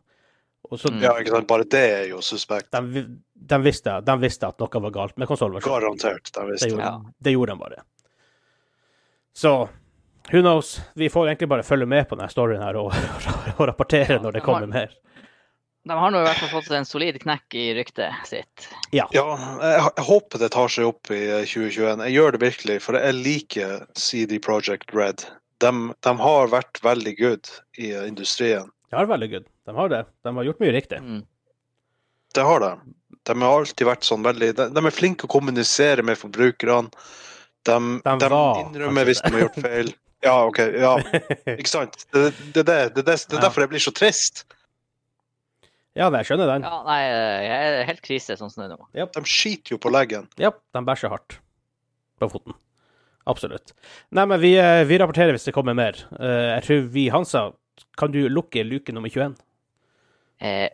Og 0.73 0.81
så. 0.81 0.89
Ja, 1.03 1.13
ikke 1.21 1.35
sant? 1.35 1.47
Bare 1.51 1.67
det 1.69 1.81
er 1.99 2.07
jo 2.09 2.23
suspekt. 2.25 2.71
de, 2.73 3.03
de, 3.53 3.59
visste, 3.61 3.99
de 4.07 4.15
visste 4.23 4.49
at 4.49 4.63
noe 4.63 4.81
var 4.87 4.95
galt 4.95 5.19
med 5.21 5.29
konsollversjonen. 5.29 5.83
Garantert. 5.83 6.31
De 6.33 6.47
Det 6.57 6.71
gjorde, 6.71 6.87
Ja. 6.87 6.95
det 7.21 7.35
gjorde 7.35 7.53
de 7.53 7.59
bare. 7.61 7.83
Så 9.35 9.69
who 10.31 10.41
knows? 10.41 10.81
Vi 10.95 11.09
får 11.13 11.27
egentlig 11.29 11.49
bare 11.49 11.63
følge 11.63 11.87
med 11.87 12.09
på 12.09 12.17
denne 12.17 12.31
storyen 12.33 12.63
her 12.63 12.77
og, 12.81 12.93
og 13.59 13.67
rapportere 13.69 14.17
Ja, 14.17 14.23
når 14.23 14.33
det 14.39 14.43
kommer 14.47 14.61
har- 14.67 14.67
mer. 14.81 14.95
De 15.85 15.91
har 15.99 16.13
nå 16.15 16.21
i 16.21 16.23
hvert 16.29 16.39
fall 16.39 16.53
fått 16.63 16.71
en 16.79 16.85
solid 16.87 17.17
knekk 17.25 17.55
i 17.59 17.63
ryktet 17.75 18.15
sitt. 18.31 18.69
Ja, 18.95 19.09
jeg, 19.11 19.25
jeg 19.67 20.05
håper 20.07 20.39
det 20.39 20.53
tar 20.55 20.71
seg 20.71 20.87
opp 20.87 21.11
i 21.11 21.19
eh, 21.27 21.41
2021. 21.43 22.05
Jeg 22.07 22.15
gjør 22.15 22.37
det 22.37 22.41
virkelig, 22.45 22.77
for 22.85 22.95
jeg 23.01 23.17
liker 23.19 23.81
CD 23.99 24.39
Project 24.39 24.95
Red. 24.95 25.25
De, 25.59 25.73
de 26.07 26.13
har 26.23 26.53
vært 26.53 26.79
veldig 26.87 27.17
good 27.19 27.51
i 27.83 27.91
eh, 27.97 28.07
industrien. 28.07 28.71
Det 28.93 28.99
har 29.01 29.09
veldig 29.09 29.29
good. 29.33 29.47
De 29.67 29.75
har 29.77 29.89
det. 29.89 30.03
De 30.27 30.33
har 30.37 30.45
gjort 30.51 30.61
mye 30.61 30.73
riktig. 30.75 30.99
Mm. 31.01 31.23
Det 32.37 32.45
har 32.45 32.61
de. 32.61 32.71
De 33.29 33.37
har 33.41 33.59
alltid 33.63 33.87
vært 33.87 34.05
sånn 34.05 34.25
veldig 34.27 34.49
De, 34.59 34.65
de 34.75 34.83
er 34.89 34.95
flinke 34.95 35.25
å 35.29 35.31
kommunisere 35.33 36.05
med 36.05 36.19
forbrukerne. 36.21 36.91
De, 37.65 37.77
De 38.03 38.15
de, 38.21 38.29
var 38.33 38.61
innrømmer 38.65 39.07
hvis 39.09 39.21
de 39.25 39.31
har 39.33 39.45
gjort 39.47 39.61
feil. 39.69 39.93
Ja, 40.23 40.35
OK. 40.47 40.59
Ja, 40.79 40.93
ikke 41.57 41.71
sant? 41.71 42.05
Det, 42.13 42.29
det, 42.55 42.63
det, 42.69 42.77
det, 42.95 43.03
det, 43.03 43.05
det 43.07 43.39
er 43.39 43.43
derfor 43.47 43.65
jeg 43.65 43.73
blir 43.73 43.83
så 43.83 43.93
trist. 43.97 44.45
Ja, 45.99 46.07
jeg 46.15 46.29
skjønner 46.29 46.49
den. 46.55 46.65
Ja, 46.65 46.79
nei, 46.87 46.99
jeg 47.05 47.71
er 47.81 47.89
helt 47.89 48.05
krise 48.05 48.37
sånn 48.39 48.53
som 48.53 48.63
det 48.63 48.69
er 48.71 48.77
nå. 48.77 49.09
De 49.17 49.25
skiter 49.29 49.75
jo 49.75 49.81
på 49.83 49.91
leggen. 49.93 50.29
Ja, 50.41 50.53
de 50.73 50.85
bæsjer 50.89 51.13
hardt 51.13 51.37
på 52.23 52.29
foten. 52.33 52.55
Absolutt. 53.29 53.75
Nei, 54.15 54.25
men 54.31 54.41
vi, 54.43 54.55
eh, 54.59 54.83
vi 54.89 54.97
rapporterer 54.99 55.37
hvis 55.37 55.45
det 55.47 55.55
kommer 55.55 55.77
mer. 55.79 55.99
Eh, 56.19 56.55
Jeg 56.57 56.65
tror 56.67 56.87
vi, 56.95 57.05
Hansa, 57.15 57.45
kan 57.99 58.13
du 58.13 58.29
lukke 58.29 58.65
luke 58.65 58.93
nummer 58.93 59.09
21? 59.13 59.35
Eh, 60.41 60.69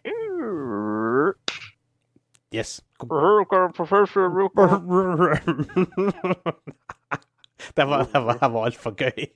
Yes. 2.51 2.81
Professor 3.77 4.29
det 7.75 7.85
var, 7.85 8.07
det 8.13 8.21
var, 8.21 8.39
det 8.41 8.49
var 8.49 8.65
altfor 8.65 8.95
gøy. 8.97 9.27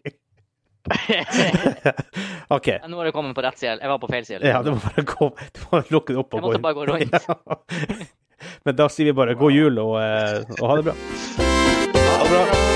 OK. 2.56 2.68
Nå 2.88 2.96
har 2.98 3.04
du 3.04 3.12
kommet 3.12 3.36
på 3.36 3.42
rett 3.44 3.58
side. 3.60 3.78
Jeg 3.82 3.88
var 3.92 3.98
på 4.02 4.08
feil 4.10 4.24
side. 4.26 4.40
Ja, 4.48 4.62
du 4.64 4.72
må 4.72 4.80
bare 4.82 5.04
gå 5.06 5.28
Du 5.54 5.60
må 5.70 5.82
lukke 5.92 6.16
det 6.16 6.20
opp 6.24 6.34
og 6.34 6.48
gå. 6.48 6.52
Jeg 6.56 6.58
måtte 6.58 6.58
inn. 6.58 6.62
bare 6.62 6.74
gå 6.74 6.84
rundt. 6.88 7.12
Ja. 8.42 8.54
Men 8.66 8.74
da 8.74 8.88
sier 8.90 9.06
vi 9.06 9.12
bare 9.14 9.36
god 9.38 9.52
jul 9.54 9.78
og, 9.78 9.92
eh, 10.02 10.42
og 10.58 10.66
ha 10.72 10.80
det 10.80 10.84
bra. 10.88 10.94
Ha 10.98 12.22
det 12.26 12.30
bra. 12.32 12.71